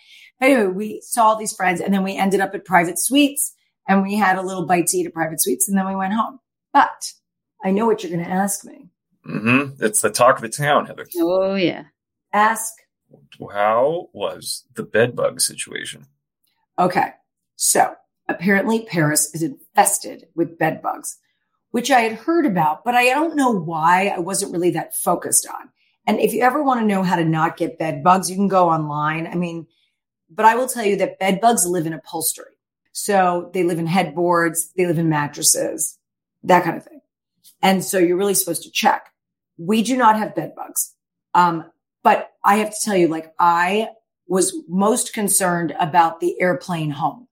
[0.41, 3.55] But anyway, we saw these friends and then we ended up at private suites
[3.87, 6.15] and we had a little bite to eat at private suites and then we went
[6.15, 6.41] home.
[6.73, 7.13] But
[7.63, 8.89] I know what you're going to ask me.
[9.29, 9.85] Mm-hmm.
[9.85, 11.07] It's the talk of the town, Heather.
[11.19, 11.85] Oh, yeah.
[12.33, 12.73] Ask.
[13.53, 16.07] How was the bed bug situation?
[16.79, 17.11] Okay.
[17.57, 17.95] So
[18.29, 21.19] apparently Paris is infested with bed bugs,
[21.75, 25.45] which I had heard about, but I don't know why I wasn't really that focused
[25.53, 25.71] on.
[26.07, 28.47] And if you ever want to know how to not get bed bugs, you can
[28.47, 29.27] go online.
[29.27, 29.67] I mean,
[30.31, 32.55] but I will tell you that bed bugs live in upholstery.
[32.93, 35.99] So they live in headboards, they live in mattresses,
[36.45, 37.01] that kind of thing.
[37.61, 39.13] And so you're really supposed to check.
[39.59, 40.95] We do not have bed bugs.
[41.35, 41.73] Um,
[42.05, 43.89] but I have to tell you, like I
[44.29, 47.24] was most concerned about the airplane home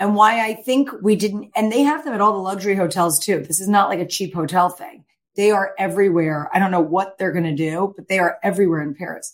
[0.00, 3.20] and why I think we didn't, and they have them at all the luxury hotels
[3.20, 3.44] too.
[3.46, 5.04] This is not like a cheap hotel thing.
[5.36, 6.50] They are everywhere.
[6.52, 9.32] I don't know what they're going to do, but they are everywhere in Paris.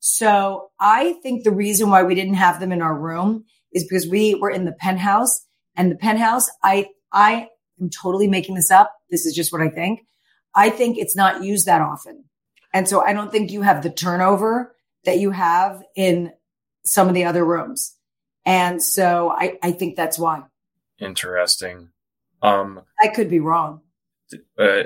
[0.00, 4.08] So I think the reason why we didn't have them in our room is because
[4.08, 5.46] we were in the penthouse
[5.76, 7.48] and the penthouse, I, I
[7.80, 8.92] am totally making this up.
[9.10, 10.00] This is just what I think.
[10.56, 12.24] I think it's not used that often.
[12.74, 16.32] And so I don't think you have the turnover that you have in
[16.84, 17.94] some of the other rooms.
[18.44, 20.42] And so I, I think that's why.
[20.98, 21.90] Interesting.
[22.42, 23.80] Um, I could be wrong.
[24.58, 24.84] Uh,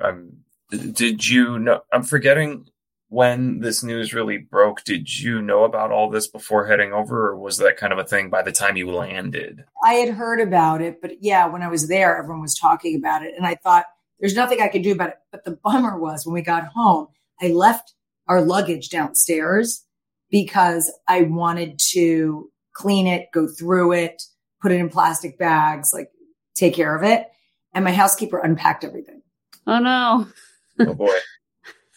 [0.00, 0.44] I'm
[0.92, 1.82] did you know?
[1.92, 2.66] I'm forgetting
[3.08, 4.82] when this news really broke.
[4.84, 8.04] Did you know about all this before heading over, or was that kind of a
[8.04, 9.64] thing by the time you landed?
[9.84, 13.24] I had heard about it, but yeah, when I was there, everyone was talking about
[13.24, 13.34] it.
[13.36, 13.86] And I thought,
[14.18, 15.16] there's nothing I could do about it.
[15.30, 17.08] But the bummer was when we got home,
[17.40, 17.94] I left
[18.28, 19.84] our luggage downstairs
[20.30, 24.22] because I wanted to clean it, go through it,
[24.60, 26.10] put it in plastic bags, like
[26.54, 27.26] take care of it.
[27.72, 29.22] And my housekeeper unpacked everything.
[29.66, 30.26] Oh no.
[30.78, 31.08] Oh boy.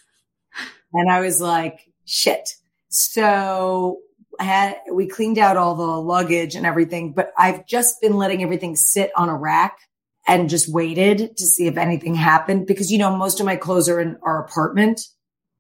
[0.94, 2.50] and I was like, shit.
[2.90, 4.00] So
[4.40, 8.42] I had, we cleaned out all the luggage and everything, but I've just been letting
[8.42, 9.78] everything sit on a rack
[10.28, 13.90] and just waited to see if anything happened because, you know, most of my clothes
[13.90, 15.02] are in our apartment.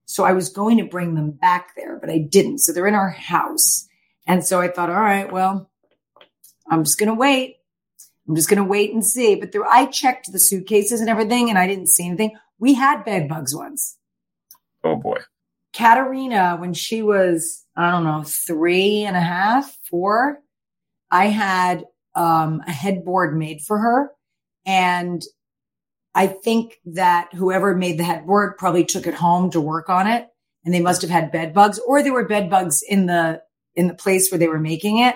[0.05, 2.59] So I was going to bring them back there, but I didn't.
[2.59, 3.88] So they're in our house.
[4.29, 5.71] And so I thought, all right, well,
[6.69, 7.55] I'm just going to wait.
[8.27, 9.33] I'm just going to wait and see.
[9.33, 12.37] But there, I checked the suitcases and everything and I didn't see anything.
[12.59, 13.97] We had bed bugs once.
[14.83, 15.17] Oh boy.
[15.73, 20.41] Katarina, when she was, I don't know, three and a half, four,
[21.09, 24.11] I had um, a headboard made for her.
[24.63, 25.23] And
[26.13, 30.27] I think that whoever made the headboard probably took it home to work on it.
[30.65, 33.41] And they must have had bed bugs or there were bed bugs in the,
[33.75, 35.15] in the place where they were making it.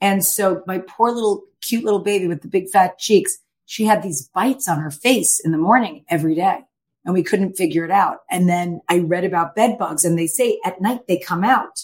[0.00, 3.36] And so my poor little cute little baby with the big fat cheeks,
[3.66, 6.60] she had these bites on her face in the morning every day
[7.04, 8.18] and we couldn't figure it out.
[8.30, 11.82] And then I read about bed bugs and they say at night they come out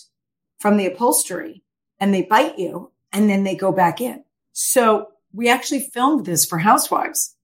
[0.59, 1.63] from the upholstery
[1.99, 4.23] and they bite you and then they go back in.
[4.53, 7.35] So we actually filmed this for housewives,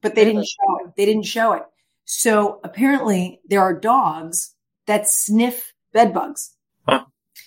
[0.00, 0.92] but they didn't show it.
[0.96, 1.62] They didn't show it.
[2.04, 4.54] So apparently there are dogs
[4.86, 6.54] that sniff bed bugs.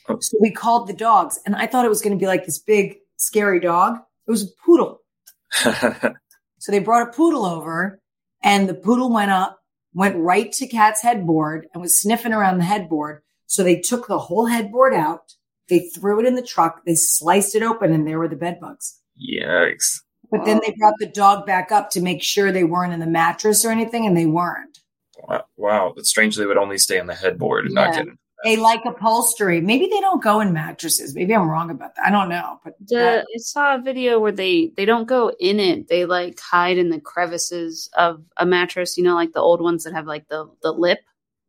[0.10, 0.20] Oh.
[0.20, 2.60] So we called the dogs and I thought it was going to be like this
[2.60, 3.98] big scary dog.
[4.28, 5.02] It was a poodle.
[5.52, 8.02] so they brought a poodle over
[8.44, 9.60] and the poodle went up
[9.94, 13.24] went right to Cat's headboard and was sniffing around the headboard.
[13.48, 15.34] So they took the whole headboard out.
[15.70, 16.86] They threw it in the truck.
[16.86, 19.02] They sliced it open and there were the bed bugs.
[19.20, 20.02] Yikes.
[20.30, 23.08] But then they brought the dog back up to make sure they weren't in the
[23.08, 24.80] mattress or anything, and they weren't.
[25.24, 25.46] Wow.
[25.56, 25.94] wow.
[25.96, 27.86] But strangely, would only stay on the headboard and yeah.
[27.86, 28.08] not get
[28.44, 29.62] they like upholstery.
[29.62, 31.16] Maybe they don't go in mattresses.
[31.16, 32.06] Maybe I'm wrong about that.
[32.06, 32.60] I don't know.
[32.64, 35.88] But the, I saw a video where they they don't go in it.
[35.88, 38.98] They like hide in the crevices of a mattress.
[38.98, 41.00] You know, like the old ones that have like the the lip.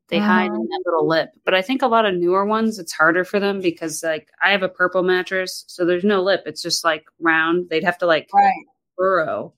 [0.08, 0.26] They uh-huh.
[0.26, 1.30] hide in that little lip.
[1.44, 4.52] But I think a lot of newer ones, it's harder for them because like I
[4.52, 6.44] have a purple mattress, so there's no lip.
[6.46, 7.68] It's just like round.
[7.68, 8.64] They'd have to like right.
[8.96, 9.52] burrow,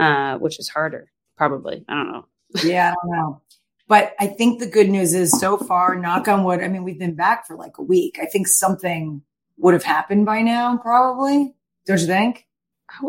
[0.00, 1.12] uh, which is harder.
[1.36, 1.84] Probably.
[1.88, 2.26] I don't know.
[2.64, 3.42] Yeah, I don't know.
[3.88, 6.62] But I think the good news is so far, knock on wood.
[6.62, 8.18] I mean, we've been back for like a week.
[8.20, 9.22] I think something
[9.56, 11.54] would have happened by now, probably.
[11.86, 12.46] Don't you think?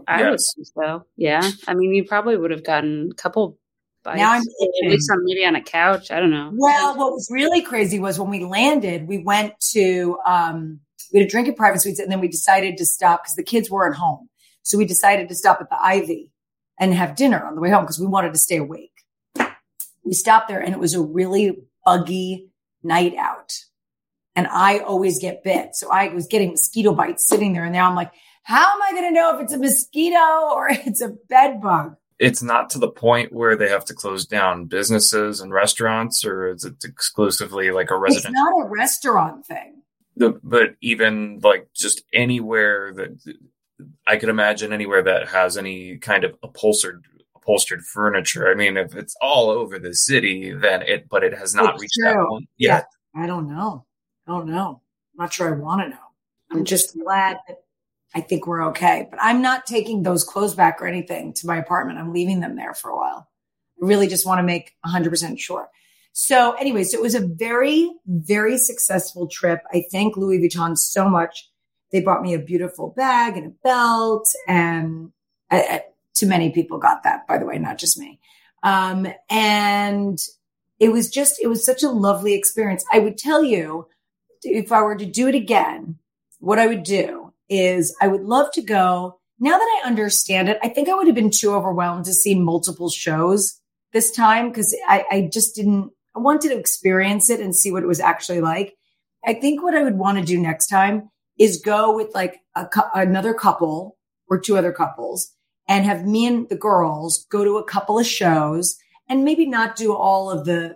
[0.08, 0.30] I yes.
[0.30, 1.06] would think so.
[1.18, 1.52] Yeah.
[1.68, 3.60] I mean, you probably would have gotten a couple
[4.04, 4.20] bites.
[4.20, 6.12] Now I'm at least on maybe on a couch.
[6.12, 6.52] I don't know.
[6.54, 10.80] Well, what was really crazy was when we landed, we went to um,
[11.12, 13.44] we had a drink at private suites, and then we decided to stop because the
[13.44, 14.30] kids weren't home.
[14.64, 16.32] So we decided to stop at the Ivy
[16.80, 18.99] and have dinner on the way home because we wanted to stay awake
[20.04, 22.50] we stopped there and it was a really buggy
[22.84, 23.54] night out.
[24.36, 25.76] And I always get bit.
[25.76, 27.64] So I was getting mosquito bites sitting there.
[27.64, 28.12] And now I'm like,
[28.44, 31.96] how am I going to know if it's a mosquito or it's a bed bug?
[32.20, 36.50] It's not to the point where they have to close down businesses and restaurants, or
[36.50, 38.34] is it exclusively like a resident?
[38.34, 39.84] It's not a restaurant thing.
[40.18, 43.38] The, but even like just anywhere that
[44.06, 47.06] I could imagine anywhere that has any kind of upholstered
[47.42, 48.50] upholstered furniture.
[48.50, 51.82] I mean, if it's all over the city, then it, but it has not it's
[51.82, 52.14] reached true.
[52.14, 52.88] that point yet.
[53.16, 53.86] Yeah, I don't know.
[54.28, 54.82] I don't know.
[55.14, 55.98] I'm not sure I want to know.
[56.52, 56.64] I'm hmm.
[56.64, 57.58] just glad that
[58.16, 59.08] I think we're okay.
[59.10, 62.00] But I'm not taking those clothes back or anything to my apartment.
[62.00, 63.28] I'm leaving them there for a while.
[63.82, 65.70] I really just want to make 100% sure.
[66.12, 69.62] So, anyway, so it was a very, very successful trip.
[69.72, 71.50] I thank Louis Vuitton so much.
[71.92, 75.12] They bought me a beautiful bag and a belt, and
[75.50, 75.84] I,
[76.16, 78.20] too many people got that, by the way, not just me.
[78.64, 80.20] Um, and
[80.80, 82.84] it was just, it was such a lovely experience.
[82.92, 83.88] I would tell you,
[84.44, 85.98] if I were to do it again,
[86.40, 89.20] what I would do is I would love to go.
[89.40, 92.36] Now that I understand it, I think I would have been too overwhelmed to see
[92.36, 93.60] multiple shows
[93.94, 97.84] this time because I, I just didn't, I wanted to experience it and see what
[97.84, 98.76] it was actually like.
[99.26, 102.68] I think what I would want to do next time is go with like a,
[102.94, 103.98] another couple
[104.30, 105.34] or two other couples
[105.70, 109.78] and have me and the girls go to a couple of shows and maybe not
[109.78, 110.76] do all of the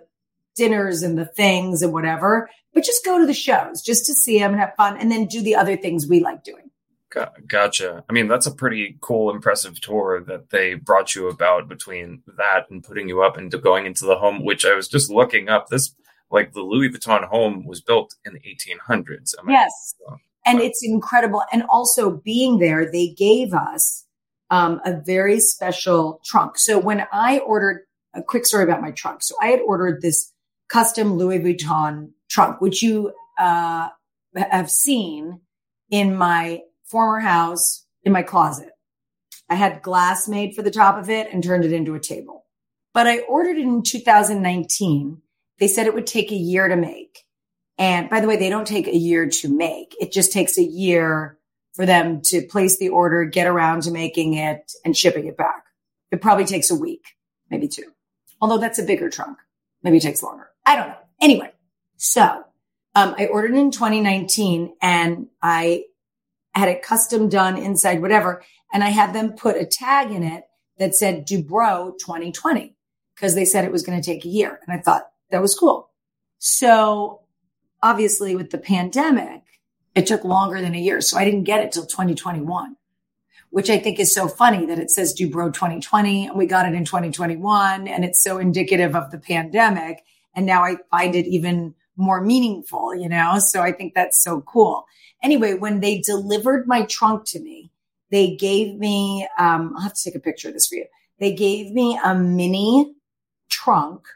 [0.54, 4.38] dinners and the things and whatever, but just go to the shows just to see
[4.38, 6.70] them and have fun and then do the other things we like doing.
[7.46, 8.04] Gotcha.
[8.08, 12.70] I mean, that's a pretty cool, impressive tour that they brought you about between that
[12.70, 15.68] and putting you up into going into the home, which I was just looking up.
[15.68, 15.94] This,
[16.30, 19.34] like the Louis Vuitton home was built in the 1800s.
[19.48, 19.94] Yes.
[20.44, 21.44] And it's incredible.
[21.52, 24.03] And also being there, they gave us
[24.54, 26.58] um, a very special trunk.
[26.58, 27.82] So when I ordered
[28.14, 29.22] a quick story about my trunk.
[29.22, 30.32] So I had ordered this
[30.68, 33.88] custom Louis Vuitton trunk, which you uh,
[34.36, 35.40] have seen
[35.90, 38.70] in my former house in my closet.
[39.50, 42.44] I had glass made for the top of it and turned it into a table.
[42.92, 45.20] But I ordered it in 2019.
[45.58, 47.24] They said it would take a year to make.
[47.76, 49.96] And by the way, they don't take a year to make.
[50.00, 51.38] It just takes a year
[51.74, 55.64] for them to place the order, get around to making it and shipping it back.
[56.10, 57.04] It probably takes a week,
[57.50, 57.92] maybe two.
[58.40, 59.38] Although that's a bigger trunk.
[59.82, 60.48] Maybe it takes longer.
[60.64, 60.98] I don't know.
[61.20, 61.52] Anyway,
[61.96, 62.44] so
[62.94, 65.84] um, I ordered in 2019 and I
[66.54, 68.42] had it custom done inside whatever.
[68.72, 70.44] And I had them put a tag in it
[70.78, 72.74] that said Dubrow 2020
[73.14, 74.60] because they said it was going to take a year.
[74.66, 75.90] And I thought that was cool.
[76.38, 77.22] So
[77.82, 79.42] obviously with the pandemic,
[79.94, 81.00] it took longer than a year.
[81.00, 82.76] So I didn't get it till 2021,
[83.50, 86.74] which I think is so funny that it says Dubrow 2020 and we got it
[86.74, 90.04] in 2021 and it's so indicative of the pandemic.
[90.34, 93.38] And now I find it even more meaningful, you know?
[93.38, 94.84] So I think that's so cool.
[95.22, 97.70] Anyway, when they delivered my trunk to me,
[98.10, 100.86] they gave me, um, I'll have to take a picture of this for you.
[101.18, 102.94] They gave me a mini
[103.48, 104.06] trunk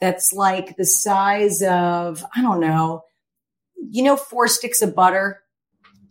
[0.00, 3.04] that's like the size of, I don't know,
[3.90, 5.42] you know, four sticks of butter.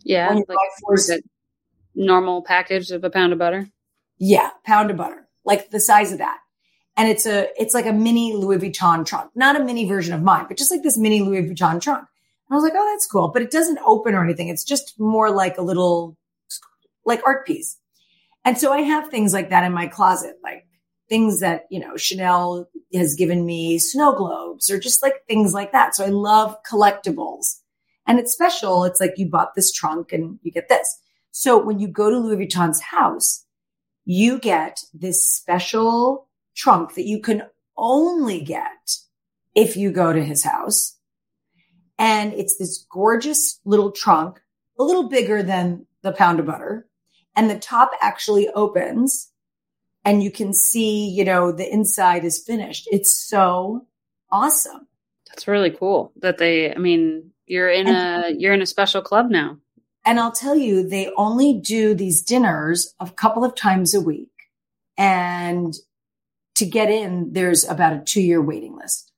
[0.04, 0.32] Yeah.
[0.32, 0.46] Like
[0.80, 0.96] four,
[1.94, 3.68] normal package of a pound of butter.
[4.18, 4.50] Yeah.
[4.64, 6.38] Pound of butter, like the size of that
[6.96, 10.22] and it's a it's like a mini Louis Vuitton trunk, not a mini version of
[10.22, 12.00] mine, but just like this mini Louis Vuitton trunk.
[12.00, 14.48] And I was like, oh, that's cool, but it doesn't open or anything.
[14.48, 16.16] It's just more like a little
[17.04, 17.78] like art piece.
[18.44, 20.66] And so I have things like that in my closet, like
[21.08, 25.72] things that you know Chanel has given me snow globes or just like things like
[25.72, 25.94] that.
[25.94, 27.60] So I love collectibles.
[28.06, 28.84] And it's special.
[28.84, 31.00] It's like you bought this trunk and you get this.
[31.30, 33.44] So when you go to Louis Vuitton's house,
[34.04, 37.42] you get this special trunk that you can
[37.76, 38.96] only get
[39.54, 40.96] if you go to his house.
[41.98, 44.40] And it's this gorgeous little trunk,
[44.78, 46.86] a little bigger than the pound of butter.
[47.36, 49.30] And the top actually opens
[50.04, 52.86] and you can see, you know, the inside is finished.
[52.90, 53.86] It's so
[54.30, 54.86] awesome.
[55.28, 59.02] That's really cool that they, I mean, you're in and, a, you're in a special
[59.02, 59.58] club now.
[60.04, 64.30] And I'll tell you, they only do these dinners a couple of times a week.
[64.96, 65.74] And
[66.56, 69.12] to get in, there's about a two year waiting list.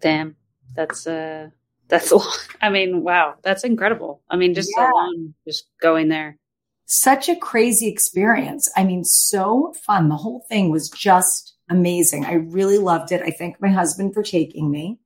[0.00, 0.36] Damn.
[0.74, 1.50] That's, uh,
[1.88, 2.48] that's a lot.
[2.62, 4.22] I mean, wow, that's incredible.
[4.30, 4.90] I mean, just yeah.
[4.90, 6.38] so just going there.
[6.86, 8.68] Such a crazy experience.
[8.76, 10.08] I mean, so fun.
[10.08, 12.24] The whole thing was just amazing.
[12.24, 13.22] I really loved it.
[13.22, 14.98] I thank my husband for taking me.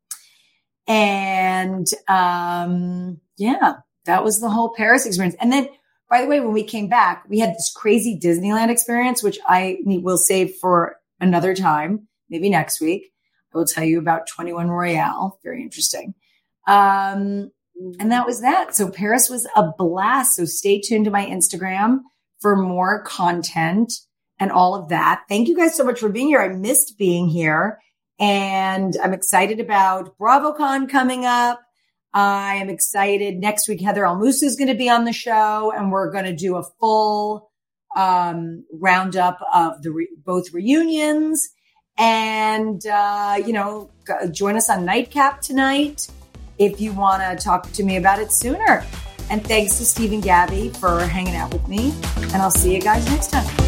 [0.87, 3.75] And um, yeah,
[4.05, 5.37] that was the whole Paris experience.
[5.41, 5.69] And then,
[6.11, 9.79] by the way, when we came back, we had this crazy Disneyland experience, which I
[9.85, 13.13] will save for another time, maybe next week.
[13.55, 15.39] I will tell you about 21 Royal.
[15.43, 16.15] Very interesting.
[16.67, 17.51] Um,
[17.99, 18.75] and that was that.
[18.75, 20.37] So Paris was a blast.
[20.37, 22.01] So stay tuned to my Instagram
[22.41, 23.93] for more content
[24.39, 25.23] and all of that.
[25.29, 26.41] Thank you guys so much for being here.
[26.41, 27.79] I missed being here
[28.19, 31.61] and I'm excited about BravoCon coming up.
[32.13, 33.39] I am excited.
[33.39, 36.25] Next week, Heather El Moussa is going to be on the show and we're going
[36.27, 37.51] to do a full
[37.97, 41.49] um, roundup of the re- both reunions.
[41.99, 43.91] And, uh, you know,
[44.31, 46.09] join us on Nightcap tonight
[46.59, 48.85] if you want to talk to me about it sooner.
[49.31, 51.95] And thanks to Stephen Gabby for hanging out with me.
[52.17, 53.64] And I'll see you guys next time.